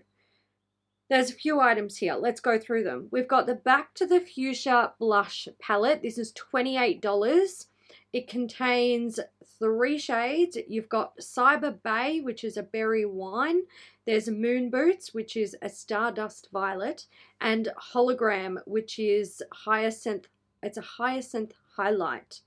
[1.09, 2.15] there's a few items here.
[2.15, 3.07] Let's go through them.
[3.11, 6.01] We've got the Back to the Fuchsia blush palette.
[6.01, 7.65] This is $28.
[8.13, 9.19] It contains
[9.59, 10.57] three shades.
[10.67, 13.63] You've got Cyber Bay, which is a berry wine.
[14.05, 17.07] There's Moon Boots, which is a stardust violet,
[17.41, 20.27] and Hologram, which is hyacinth.
[20.63, 22.41] It's a hyacinth highlight.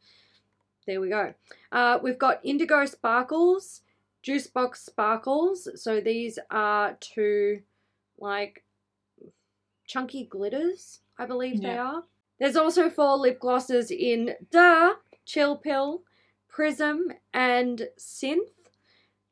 [0.86, 1.34] There we go.
[1.70, 3.82] Uh, we've got Indigo Sparkles,
[4.22, 5.68] Juice Box Sparkles.
[5.82, 7.60] So these are two
[8.18, 8.64] like
[9.86, 12.04] chunky glitters, I believe they are.
[12.38, 14.94] There's also four lip glosses in Duh,
[15.28, 16.02] Chill Pill,
[16.48, 18.38] Prism, and Synth.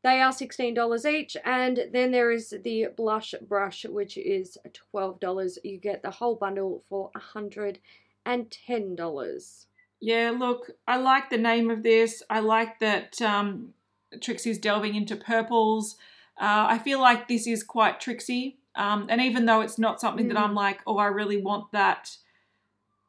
[0.04, 1.36] They are $16 each.
[1.44, 4.58] And then there is the blush brush, which is
[4.94, 5.58] $12.
[5.64, 9.64] You get the whole bundle for $110.
[9.98, 12.22] Yeah, look, I like the name of this.
[12.28, 13.72] I like that um,
[14.20, 15.96] Trixie's delving into purples.
[16.38, 18.58] Uh, I feel like this is quite Trixie.
[18.74, 20.42] Um, and even though it's not something that Mm.
[20.42, 22.18] I'm like, oh, I really want that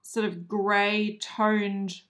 [0.02, 2.04] sort of grey toned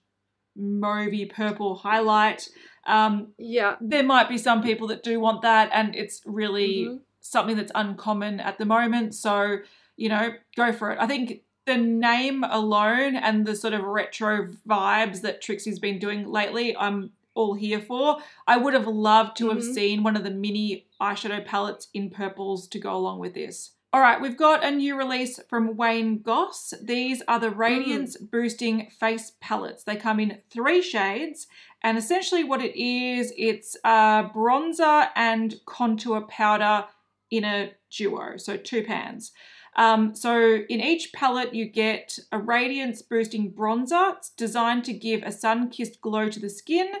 [0.58, 2.48] mauvey purple highlight,
[2.86, 3.76] um, Yeah.
[3.80, 5.70] there might be some people that do want that.
[5.72, 7.00] And it's really Mhm.
[7.20, 9.14] something that's uncommon at the moment.
[9.14, 9.58] So,
[9.96, 10.98] you know, go for it.
[11.00, 16.26] I think the name alone and the sort of retro vibes that Trixie's been doing
[16.26, 18.18] lately, I'm all here for.
[18.46, 19.74] I would have loved to have Mhm.
[19.74, 23.72] seen one of the mini eyeshadow palettes in purples to go along with this.
[23.90, 26.74] All right, we've got a new release from Wayne Goss.
[26.82, 29.84] These are the Radiance Boosting Face Palettes.
[29.84, 31.46] They come in three shades,
[31.82, 36.84] and essentially what it is, it's a bronzer and contour powder
[37.30, 39.32] in a duo, so two pans.
[39.74, 44.16] Um, so in each palette, you get a radiance boosting bronzer.
[44.16, 46.92] It's designed to give a sun kissed glow to the skin.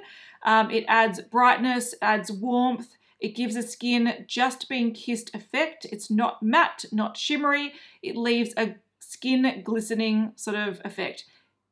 [0.42, 2.96] Um, it adds brightness, adds warmth.
[3.20, 5.86] It gives a skin just being kissed effect.
[5.90, 7.72] It's not matte, not shimmery.
[8.02, 11.24] It leaves a skin glistening sort of effect.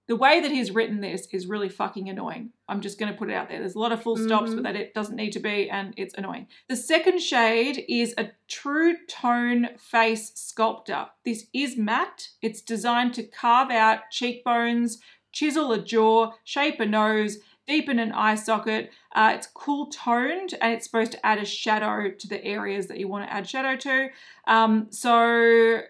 [0.08, 2.50] The way that he's written this is really fucking annoying.
[2.68, 3.58] I'm just going to put it out there.
[3.58, 4.54] There's a lot of full stops, Mhm.
[4.56, 6.46] but that it doesn't need to be, and it's annoying.
[6.68, 11.08] The second shade is a True Tone Face Sculptor.
[11.24, 12.28] This is matte.
[12.40, 15.00] It's designed to carve out cheekbones,
[15.32, 18.90] chisel a jaw, shape a nose, deepen an eye socket.
[19.14, 22.98] Uh, it's cool toned and it's supposed to add a shadow to the areas that
[22.98, 24.08] you want to add shadow to.
[24.46, 25.82] Um, so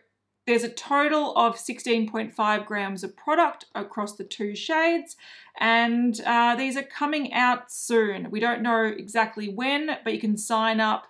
[0.46, 5.16] there's a total of 16.5 grams of product across the two shades,
[5.58, 8.30] and uh, these are coming out soon.
[8.30, 11.08] We don't know exactly when, but you can sign up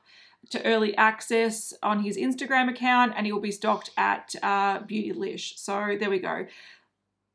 [0.50, 5.58] to early access on his Instagram account, and he will be stocked at uh, Beautylish.
[5.58, 6.46] So there we go.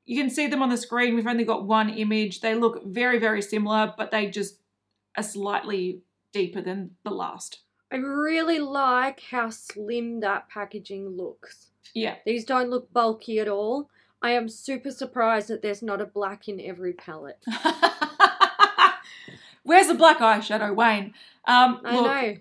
[0.06, 1.16] You can see them on the screen.
[1.16, 2.42] We've only got one image.
[2.42, 4.58] They look very, very similar, but they just
[5.18, 6.02] are slightly
[6.34, 7.60] deeper than the last.
[7.92, 11.68] I really like how slim that packaging looks.
[11.94, 12.16] Yeah.
[12.26, 13.90] These don't look bulky at all.
[14.22, 17.44] I am super surprised that there's not a black in every palette.
[19.64, 21.14] Where's the black eyeshadow, Wayne?
[21.46, 22.38] Um, I look, know.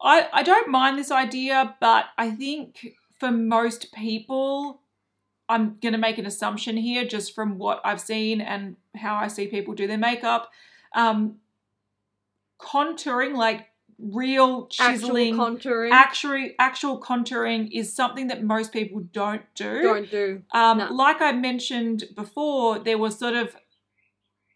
[0.00, 4.80] I, I don't mind this idea, but I think for most people,
[5.48, 9.28] I'm going to make an assumption here just from what I've seen and how I
[9.28, 10.50] see people do their makeup.
[10.94, 11.36] Um,
[12.60, 13.66] contouring, like
[13.98, 15.90] real chiseling, Actual contouring.
[15.92, 19.82] actually actual contouring is something that most people don't do.
[19.82, 20.42] don't do.
[20.52, 20.92] Um, No.
[20.92, 23.56] Like I mentioned before, there was sort of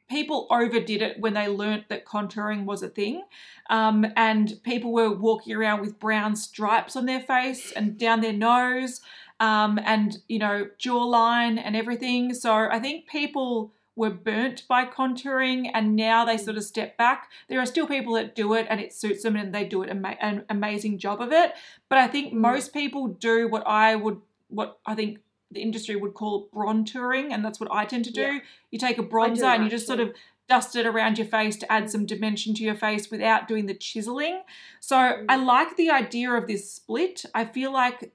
[0.09, 3.23] people overdid it when they learnt that contouring was a thing.
[3.71, 8.33] Um, and people were walking around with brown stripes on their face and down their
[8.33, 9.01] nose
[9.41, 12.35] um, and, you know, jawline and everything.
[12.35, 17.29] So I think people were burnt by contouring and now they sort of step back.
[17.49, 19.91] There are still people that do it and it suits them and they do it
[19.91, 21.53] ama- an amazing job of it.
[21.89, 22.37] But I think Mm.
[22.39, 25.19] most people do what I would, what I think
[25.51, 28.21] the industry would call bronzering, and that's what I tend to do.
[28.35, 28.39] Yeah.
[28.71, 30.15] You take a bronzer and you just sort of
[30.49, 33.75] dust it around your face to add some dimension to your face without doing the
[33.75, 34.43] chiseling.
[34.81, 34.97] So
[35.29, 35.45] I Mm.
[35.47, 37.25] like the idea of this split.
[37.35, 38.13] I feel like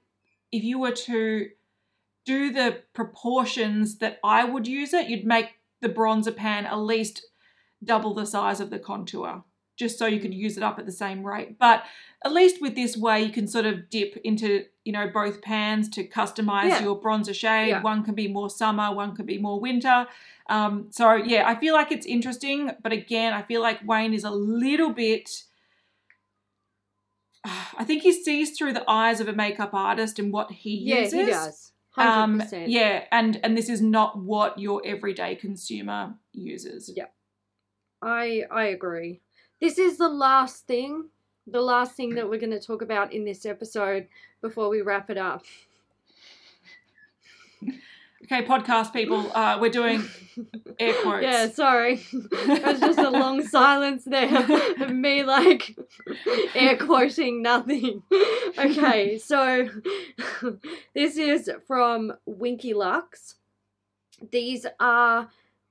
[0.52, 1.48] if you were to
[2.24, 7.26] do the proportions that I would use it, you'd make the bronzer pan at least
[7.84, 9.44] double the size of the contour
[9.76, 11.58] just so you could use it up at the same rate.
[11.58, 11.84] But
[12.24, 15.90] at least with this way, you can sort of dip into, you know, both pans
[15.90, 16.82] to customize Yeah.
[16.82, 17.68] your bronzer shade.
[17.68, 17.82] Yeah.
[17.82, 20.06] One can be more summer, one could be more winter.
[20.48, 24.24] Um, so yeah, I feel like it's interesting, but again, I feel like Wayne is
[24.24, 25.42] a little bit.
[27.78, 31.00] I think he sees through the eyes of a makeup artist and what he Yeah,
[31.00, 31.12] uses.
[31.12, 31.72] he does.
[31.98, 32.64] Um, 100%.
[32.68, 36.90] yeah, and and this is not what your everyday consumer uses.
[36.94, 37.06] Yeah.
[38.02, 39.20] I I agree.
[39.60, 41.08] This is the last thing,
[41.46, 44.08] the last thing that we're going to talk about in this episode
[44.42, 45.44] before we wrap it up.
[48.26, 50.02] Okay, podcast people, uh, we're doing
[50.80, 51.22] air quotes.
[51.22, 52.04] Yeah, sorry.
[52.12, 54.36] There's just a long silence there
[54.80, 55.78] of me like
[56.52, 58.02] air quoting nothing.
[58.58, 59.68] Okay, so
[60.92, 63.36] this is from Winky Lux.
[64.32, 65.28] These are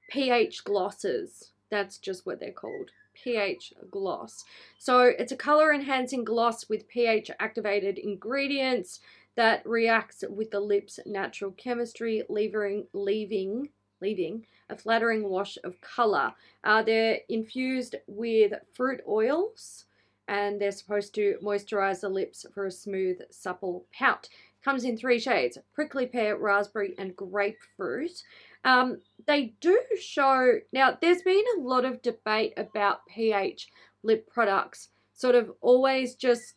[0.10, 1.52] pH glosses.
[1.70, 2.92] That's just what they're called.
[3.16, 4.46] pH gloss.
[4.80, 9.02] So it's a color enhancing gloss with pH activated ingredients
[9.36, 13.70] that reacts with the lips' natural chemistry, leaving leaving
[14.02, 16.34] leaving a flattering wash of color.
[16.64, 19.86] Uh, they're infused with fruit oils
[20.28, 24.28] and they're supposed to moisturize the lips for a smooth, supple pout.
[24.64, 28.24] Comes in three shades prickly pear, raspberry, and grapefruit.
[28.64, 33.70] Um, they do show now, there's been a lot of debate about pH
[34.02, 36.56] lip products, sort of always just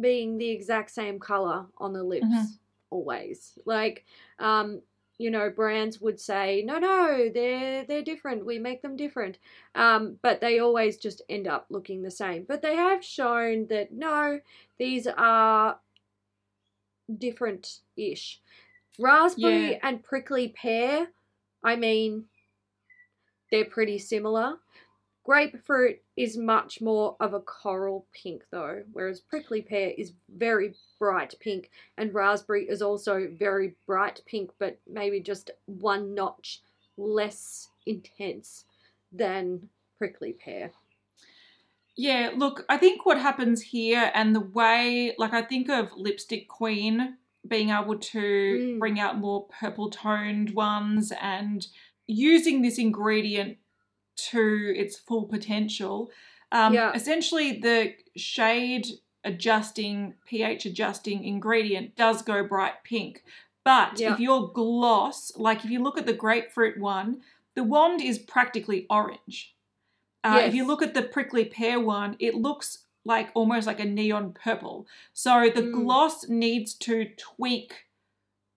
[0.00, 2.58] being the exact same color on the lips, Mhm.
[2.90, 3.58] always.
[3.64, 4.04] Like,
[4.38, 4.82] um,
[5.18, 8.46] you know, brands would say, no, no, they're they're different.
[8.46, 9.38] We make them different.
[9.74, 12.44] Um, but they always just end up looking the same.
[12.44, 14.40] But they have shown that no,
[14.78, 15.80] these are
[17.18, 18.40] different-ish.
[18.98, 19.78] Raspberry Yeah.
[19.82, 21.12] and prickly pear,
[21.62, 22.28] I mean,
[23.50, 24.58] they're pretty similar.
[25.24, 31.34] Grapefruit is much more of a coral pink though, whereas prickly pear is very bright
[31.40, 36.62] pink and raspberry is also very bright pink, but maybe just one notch
[36.96, 38.64] less intense
[39.12, 39.68] than
[39.98, 40.72] prickly pear.
[41.96, 46.48] Yeah, look, I think what happens here and the way, like, I think of Lipstick
[46.48, 48.78] Queen being able to Mm.
[48.78, 51.66] bring out more purple toned ones and
[52.06, 53.58] using this ingredient
[54.30, 56.10] to its full potential.
[56.52, 56.92] Um, Yeah.
[56.94, 58.86] Essentially, the shade
[59.24, 63.22] adjusting, pH adjusting ingredient does go bright pink.
[63.64, 64.14] But Yeah.
[64.14, 67.22] if your gloss, like if you look at the grapefruit one,
[67.54, 69.54] the wand is practically orange.
[70.24, 73.84] Uh, If you look at the prickly pear one, it looks like almost like a
[73.84, 74.86] neon purple.
[75.12, 75.72] So the Mm.
[75.72, 77.86] gloss needs to tweak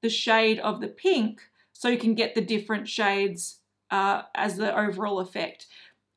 [0.02, 1.42] the shade of the pink
[1.72, 3.62] so you can get the different shades
[3.94, 5.68] uh, as the overall effect.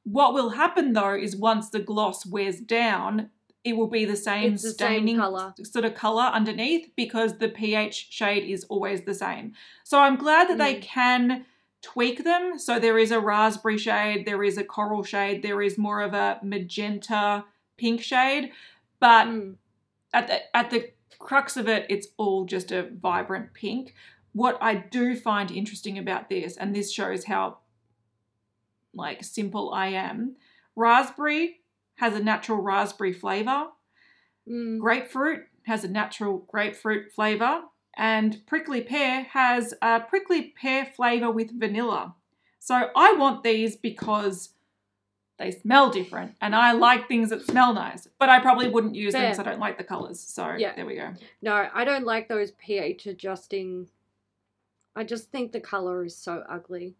[0.04, 3.30] What will happen though is once the gloss wears down,
[3.64, 5.52] it will be the same the same staining colour.
[5.62, 9.52] sort of color underneath because the pH shade is always the same.
[9.84, 10.82] So I'm glad that they Mm.
[10.82, 11.44] can
[11.82, 12.58] tweak them.
[12.58, 16.14] So there is a raspberry shade, there is a coral shade, there is more of
[16.14, 17.44] a magenta
[17.76, 18.52] pink shade,
[19.00, 19.56] but Mm.
[20.18, 20.82] at the at the
[21.18, 23.94] crux of it, it's all just a vibrant pink.
[24.32, 27.44] What I do find interesting about this, and this shows how
[28.97, 30.36] like simple I am,
[30.74, 31.61] raspberry
[31.97, 33.68] has a natural raspberry flavor.
[34.49, 34.78] Mm.
[34.78, 37.62] Grapefruit has a natural grapefruit flavor,
[37.97, 42.14] and prickly pear has a prickly pear flavor with vanilla.
[42.59, 44.51] So I want these because
[45.38, 48.09] they smell different, and I like things that smell nice.
[48.18, 50.20] But I probably wouldn't use them because I don't like the colors.
[50.20, 50.74] So Yeah.
[50.74, 51.12] there we go.
[51.42, 53.88] No, I don't like those pH adjusting.
[54.94, 56.97] I just think the color is so ugly.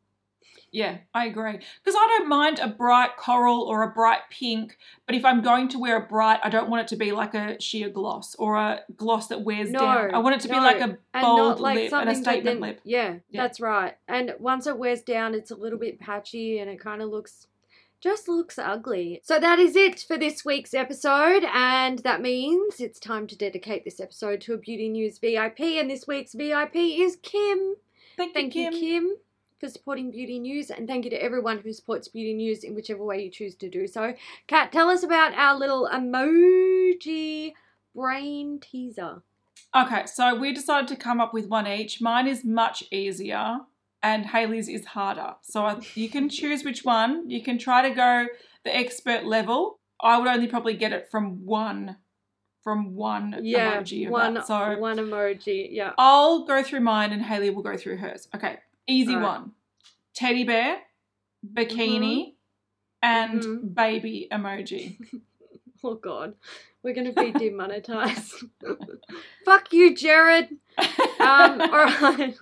[0.73, 1.53] Yeah, I agree.
[1.53, 4.77] Because I don't mind a bright coral or a bright pink,
[5.07, 7.35] but if I'm going to wear a bright, I don't want it to be like
[7.35, 10.15] a sheer gloss or a gloss that wears No, down.
[10.15, 12.81] I want it to be like a bold like lip and a statement then, lip.
[12.85, 13.43] Yeah, Yeah.
[13.43, 13.97] that's right.
[14.07, 17.47] And once it wears down, it's a little bit patchy and it kind of looks,
[18.01, 19.21] just looks ugly.
[19.23, 21.45] So that is it for this week's episode.
[21.55, 25.61] And that means it's time to dedicate this episode to a Beauty News VIP.
[25.61, 27.77] And this week's VIP is Kim.
[28.19, 29.17] Thank, Thank you, you, Kim.
[29.59, 33.03] For supporting Beauty News, and thank you to everyone who supports Beauty News in whichever
[33.03, 34.13] way you choose to do so.
[34.49, 37.55] Kat, tell us about our little emoji
[37.95, 39.23] brain teaser.
[39.75, 42.03] Okay, so we decided to come up with one each.
[42.03, 43.61] Mine is much easier,
[44.03, 45.37] and Haley's is harder.
[45.41, 47.31] So I, you can choose which one.
[47.31, 48.27] You can try to go
[48.65, 49.79] the expert level.
[50.03, 51.97] I would only probably get it from one,
[52.63, 54.45] from one Yeah, emoji of one.
[54.45, 55.69] So one emoji.
[55.71, 55.93] Yeah.
[55.97, 58.29] I'll go through mine, and Haley will go through hers.
[58.35, 59.41] Okay, easy Alright.
[59.41, 59.53] one:
[60.15, 60.79] teddy bear,
[61.47, 62.35] bikini,
[63.03, 63.75] and Mhm.
[63.75, 64.99] baby emoji.
[65.85, 66.35] Oh god,
[66.83, 68.45] we're gonna be demonetized.
[69.45, 70.49] Fuck you, Jared.
[71.21, 72.37] Um, alright.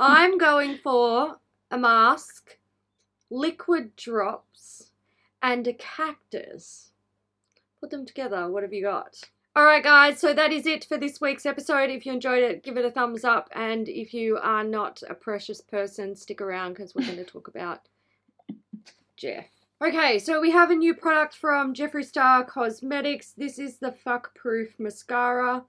[0.00, 1.36] I'm going for
[1.70, 2.58] a mask,
[3.30, 4.90] liquid drops,
[5.42, 6.90] and a cactus.
[7.78, 8.48] Put them together.
[8.50, 9.20] What have you got?
[9.58, 11.90] Alright, guys, so that is it for this week's episode.
[11.90, 13.48] If you enjoyed it, give it a thumbs up.
[13.52, 17.48] And if you are not a precious person, stick around because we're going to talk
[17.48, 17.80] about
[19.16, 19.46] Jeff.
[19.82, 23.32] Okay, so we have a new product from Jeffree Star Cosmetics.
[23.36, 25.64] This is the Fuck Proof Mascara.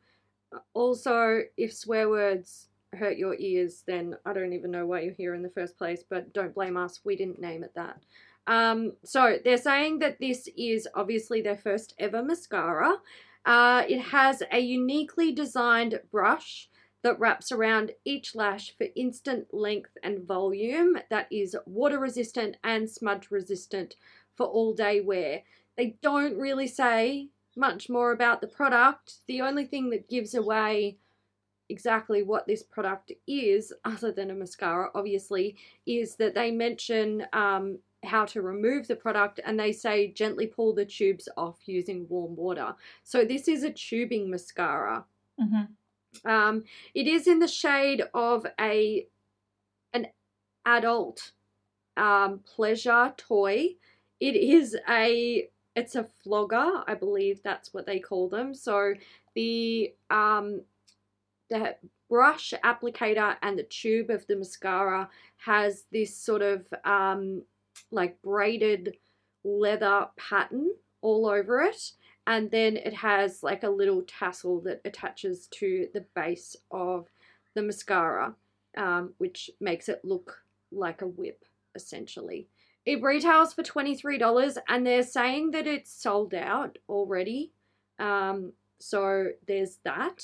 [0.76, 5.34] Also, if swear words hurt your ears, then I don't even know why you're here
[5.34, 7.00] in the first place, but don't blame us.
[7.04, 8.00] We didn't name it that.
[8.46, 12.98] Um, so they're saying that this is obviously their first ever mascara.
[13.46, 16.70] Uh, it has a uniquely designed brush
[17.04, 22.90] that wraps around each lash for instant length and volume that is water resistant and
[22.90, 23.96] smudge resistant
[24.36, 25.42] for all day wear.
[25.78, 29.16] They don't really say much more about the product.
[29.28, 30.98] The only thing that gives away
[31.70, 37.80] exactly what this product is, other than a mascara, obviously, is that they mention um,
[38.04, 42.36] how to remove the product and they say gently pull the tubes off using warm
[42.36, 42.76] water.
[43.04, 45.06] So, this is a tubing mascara.
[45.40, 45.64] hmm
[46.26, 49.08] Um, it is in the shade of a
[49.94, 50.08] an
[50.66, 51.32] adult
[51.98, 53.76] um, pleasure toy.
[54.20, 58.54] It is a it's a flogger, I believe that's what they call them.
[58.54, 58.94] So
[59.36, 60.62] the um,
[61.50, 61.76] the
[62.10, 67.44] brush applicator and the tube of the mascara has this sort of um,
[67.92, 68.98] like braided
[69.44, 71.92] leather pattern all over it
[72.28, 77.08] and then it has like a little tassel that attaches to the base of
[77.56, 78.36] the mascara,
[78.78, 80.38] um, which makes it look
[80.72, 81.44] like a whip
[81.76, 82.48] essentially.
[82.86, 87.52] It retails for $23 and they're saying that it's sold out already.
[88.00, 90.24] Um, so there's that.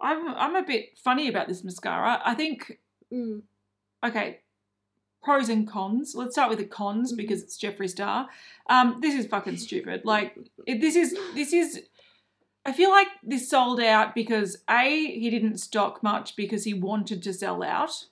[0.00, 2.20] I'm I'm a bit funny about this mascara.
[2.24, 2.78] I think
[3.12, 3.42] Mm,
[4.04, 4.40] okay,
[5.24, 6.14] pros and cons.
[6.14, 7.16] Let's start with the cons Mhm.
[7.16, 8.28] because it's Jeffree Star.
[8.68, 10.02] Um, this is fucking stupid.
[10.04, 11.82] Like it, this is this is.
[12.66, 17.22] I feel like this sold out because a he didn't stock much because he wanted
[17.24, 18.06] to sell out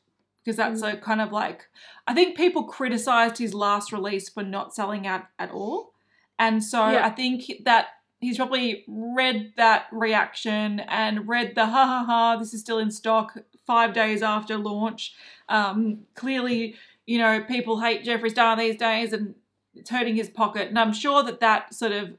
[0.45, 1.69] because that's a kind of like
[2.07, 5.93] I think people criticized his last release for not selling out at all,
[6.39, 7.07] and so Yeah.
[7.07, 7.87] I think that
[8.21, 12.91] he's probably read that reaction and read the ha ha ha this is still in
[12.91, 15.15] stock five days after launch.
[15.49, 16.75] Um, clearly,
[17.07, 19.35] you know people hate Jeffree Star these days and
[19.75, 22.11] it's hurting his pocket, and I'm sure that that sort of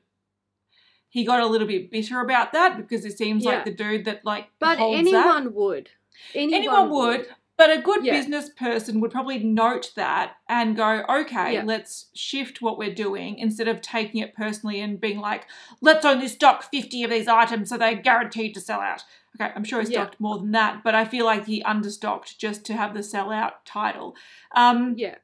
[1.10, 3.52] he got a little bit bitter about that because it seems Yeah.
[3.52, 5.54] like the dude that like but anyone that.
[5.54, 5.90] would.
[6.34, 8.14] Anyone, anyone would but a good Yeah.
[8.14, 11.64] business person would probably note that and go okay Yeah.
[11.64, 15.46] let's shift what we're doing instead of taking it personally and being like
[15.82, 19.04] let's only stock 50 of these items so they're guaranteed to sell out
[19.40, 20.02] okay i'm sure he Yeah.
[20.04, 23.32] stocked more than that but i feel like he understocked just to have the sell
[23.32, 24.16] out title
[24.56, 25.16] um, Yeah.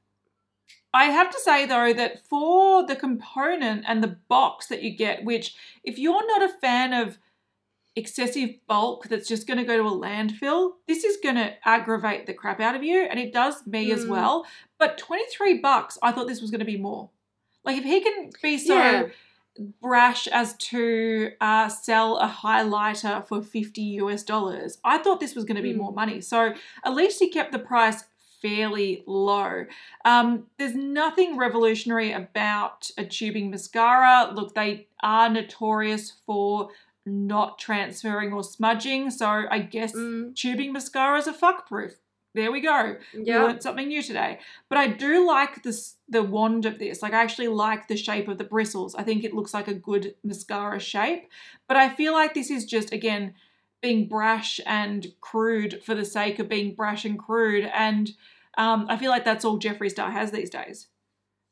[0.91, 5.23] I have to say though that for the component and the box that you get,
[5.23, 7.19] which if you're not a fan of
[7.95, 12.25] excessive bulk that's just going to go to a landfill, this is going to aggravate
[12.25, 14.09] the crap out of you, and it does me as Mm.
[14.09, 14.45] well.
[14.79, 17.09] But 23 bucks, I thought this was going to be more.
[17.63, 19.07] Like if he can be so Yeah.
[19.81, 24.79] Brash as to uh, sell a highlighter for 50 US dollars.
[24.83, 25.77] I thought this was going to be Mm.
[25.77, 26.21] more money.
[26.21, 26.53] So
[26.85, 28.03] at least he kept the price
[28.41, 29.65] fairly low.
[30.05, 34.31] Um, there's nothing revolutionary about a tubing mascara.
[34.33, 36.69] Look, they are notorious for
[37.05, 39.09] not transferring or smudging.
[39.11, 41.95] So I guess Mm, tubing mascaras are fuck proof.
[42.39, 42.95] There we go.
[43.13, 43.43] We yeah.
[43.43, 44.39] learned something new today.
[44.69, 47.01] But I do like this the wand of this.
[47.01, 48.95] Like I actually like the shape of the bristles.
[48.95, 51.29] I think it looks like a good mascara shape.
[51.67, 53.33] But I feel like this is just again
[53.81, 57.69] being brash and crude for the sake of being brash and crude.
[57.73, 58.09] And
[58.57, 60.87] um, I feel like that's all Jeffree Star has these days.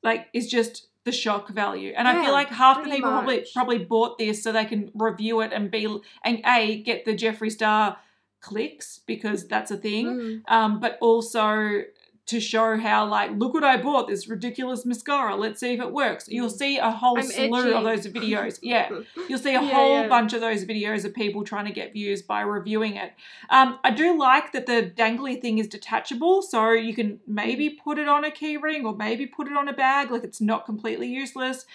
[0.03, 1.93] Like it's just the shock value.
[1.97, 5.41] And I feel like half the people probably probably bought this so they can review
[5.41, 5.85] it and be
[6.23, 7.97] and a get the Jeffree Star
[8.41, 11.81] clicks because that's a thing Mm, um, but also
[12.27, 15.33] to show how like look what I bought this ridiculous mascara.
[15.37, 16.27] Let's see if it works.
[16.27, 18.59] You'll see a whole I'm slew of those videos.
[18.61, 18.89] Yeah,
[19.29, 20.07] you'll see a Yeah, whole yeah.
[20.09, 23.13] bunch of those videos of people trying to get views by reviewing it.
[23.49, 27.77] Um, I do like that the dangly thing is detachable, so you can maybe Mm.
[27.81, 30.11] put it on a keyring or maybe put it on a bag.
[30.11, 31.65] Like it's not completely useless.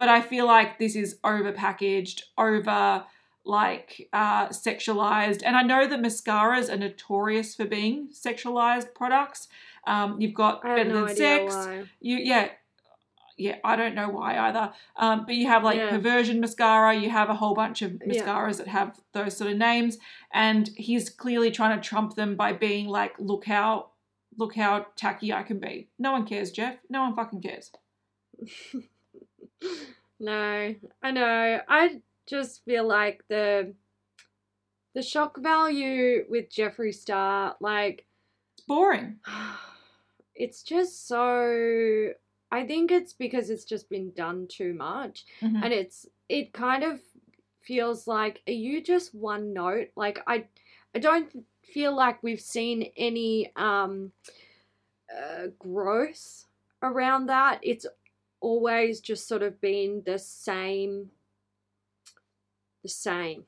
[0.00, 3.04] But I feel like this is over packaged, over
[3.48, 5.40] like uh, sexualized.
[5.44, 9.48] And I know that mascaras are notorious for being sexualized products.
[9.86, 11.54] Um, you've got better no than sex.
[11.54, 11.84] why.
[11.98, 12.50] You yeah.
[13.38, 14.72] yeah, I don't know why either.
[14.96, 15.88] Um, but you have like Yeah.
[15.88, 16.94] perversion mascara.
[16.94, 18.22] You have a whole bunch of Yeah.
[18.22, 19.96] mascaras that have those sort of names,
[20.30, 23.90] and he's clearly trying to trump them by being like, look how,
[24.36, 25.88] look how tacky I can be.
[25.98, 26.76] No one cares, Jeff.
[26.90, 27.72] No one fucking cares.
[30.20, 31.60] no, I know.
[31.66, 33.74] I just feel like the
[34.94, 38.06] the shock value with Jeffree Star, like
[38.56, 39.20] It's boring.
[40.34, 42.10] it's just so
[42.50, 45.62] I think it's because it's just been done too much Mhm.
[45.64, 47.00] and it's it kind of
[47.60, 50.46] feels like are you just one note like I
[50.94, 54.12] I don't feel like we've seen any um
[55.14, 56.44] uh, growth
[56.82, 57.86] around that it's
[58.40, 61.10] always just sort of been the same
[62.88, 63.44] the same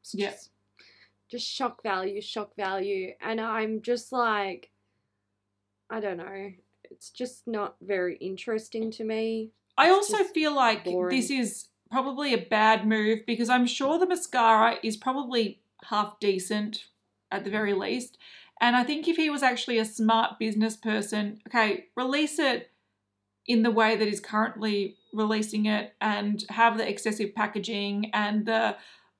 [0.00, 0.30] It's Yeah.
[0.30, 0.50] just,
[1.28, 4.70] just shock value shock value and i'm just like
[5.90, 6.52] i don't know
[6.84, 11.14] it's just not very interesting to me I It's also feel like boring.
[11.14, 16.86] this is probably a bad move because I'm sure the mascara is probably half decent
[17.30, 18.16] at the very least.
[18.58, 22.70] And I think if he was actually a smart business person, okay, release it
[23.46, 28.76] in the way that is currently releasing it and have the excessive packaging and the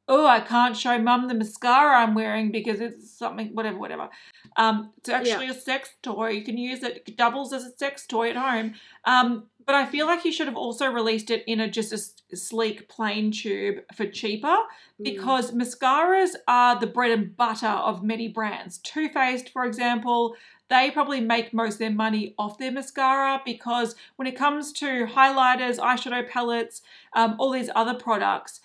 [0.08, 4.08] oh I can't show mum the mascara I'm wearing because it's something whatever whatever.
[4.56, 6.28] Um, it's actually a sex toy.
[6.30, 7.02] You can use it.
[7.06, 8.74] It doubles as a sex toy at home.
[9.04, 12.36] Um, but I feel like he should have also released it in a just a
[12.36, 14.56] sleek plain tube for cheaper
[15.00, 15.04] Mm.
[15.04, 18.78] because mascaras are the bread and butter of many brands.
[18.78, 20.34] Too Faced, for example,
[20.68, 25.06] they probably make most of their money off their mascara because when it comes to
[25.06, 26.82] highlighters, eyeshadow palettes,
[27.14, 28.60] um, all these other products,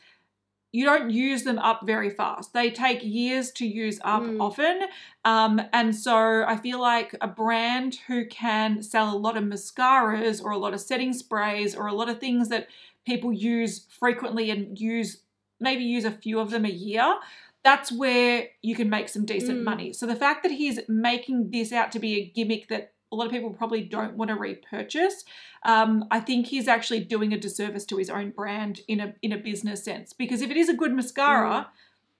[0.71, 2.53] you don't use them up very fast.
[2.53, 4.39] They take years to use up Mm.
[4.41, 4.87] often.
[5.25, 10.41] Um, and so I feel like a brand who can sell a lot of mascaras
[10.43, 12.67] or a lot of setting sprays or a lot of things that
[13.05, 15.23] people use frequently and use
[15.59, 17.15] maybe use a few of them a year
[17.63, 19.63] that's where you can make some decent Mm.
[19.63, 23.15] money so the fact that he's making this out to be a gimmick that a
[23.15, 25.23] lot of people probably don't want to repurchase
[25.63, 29.31] um, i think he's actually doing a disservice to his own brand in a in
[29.31, 31.69] a business sense because if it is a good mascara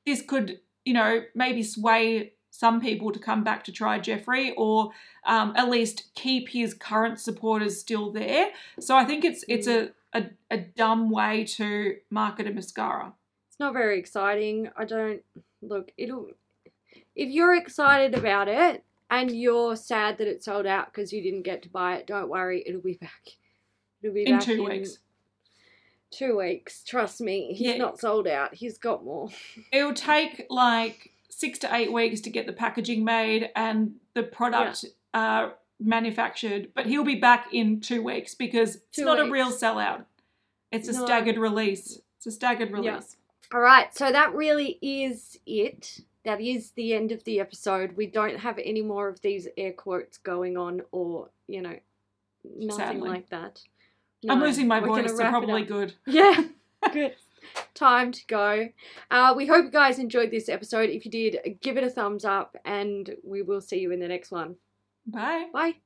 [0.05, 4.91] this could you know maybe sway some people to come back to try Jeffree or
[5.25, 8.49] um, at least keep his current supporters still there.
[8.77, 13.13] So I think it's it's a, a, a dumb way to market a mascara.
[13.61, 15.21] It's not very exciting i don't
[15.61, 16.25] look it'll
[17.15, 21.43] if you're excited about it and you're sad that it sold out because you didn't
[21.43, 23.21] get to buy it don't worry it'll be back
[24.01, 24.97] it'll be back In back two weeks.
[26.09, 27.77] two weeks trust me he's Yeah.
[27.77, 29.29] not sold out he's got more
[29.71, 34.23] It will take like six to eight weeks to get the packaging made and the
[34.23, 39.23] product uh, manufactured, but he'll be back in two weeks because it's Two not a
[39.25, 39.33] weeks.
[39.33, 40.05] real sellout.
[40.71, 41.05] It's a No.
[41.05, 41.99] staggered release.
[42.17, 42.99] It's a staggered Yeah.
[43.53, 45.99] All right, so that really is it.
[46.23, 47.97] That is the end of the episode.
[47.97, 51.75] We don't have any more of these air quotes going on, or you know,
[52.43, 53.09] nothing Sadly.
[53.09, 53.61] like that.
[54.29, 55.93] I'm losing my voice, so probably good.
[56.07, 56.43] Yeah,
[56.93, 57.15] good.
[57.73, 58.69] Time to go.
[59.09, 60.89] Uh, we hope you guys enjoyed this episode.
[60.89, 64.07] If you did, give it a thumbs up, and we will see you in the
[64.07, 64.55] next one.
[65.07, 65.47] Bye.
[65.51, 65.81] Bye.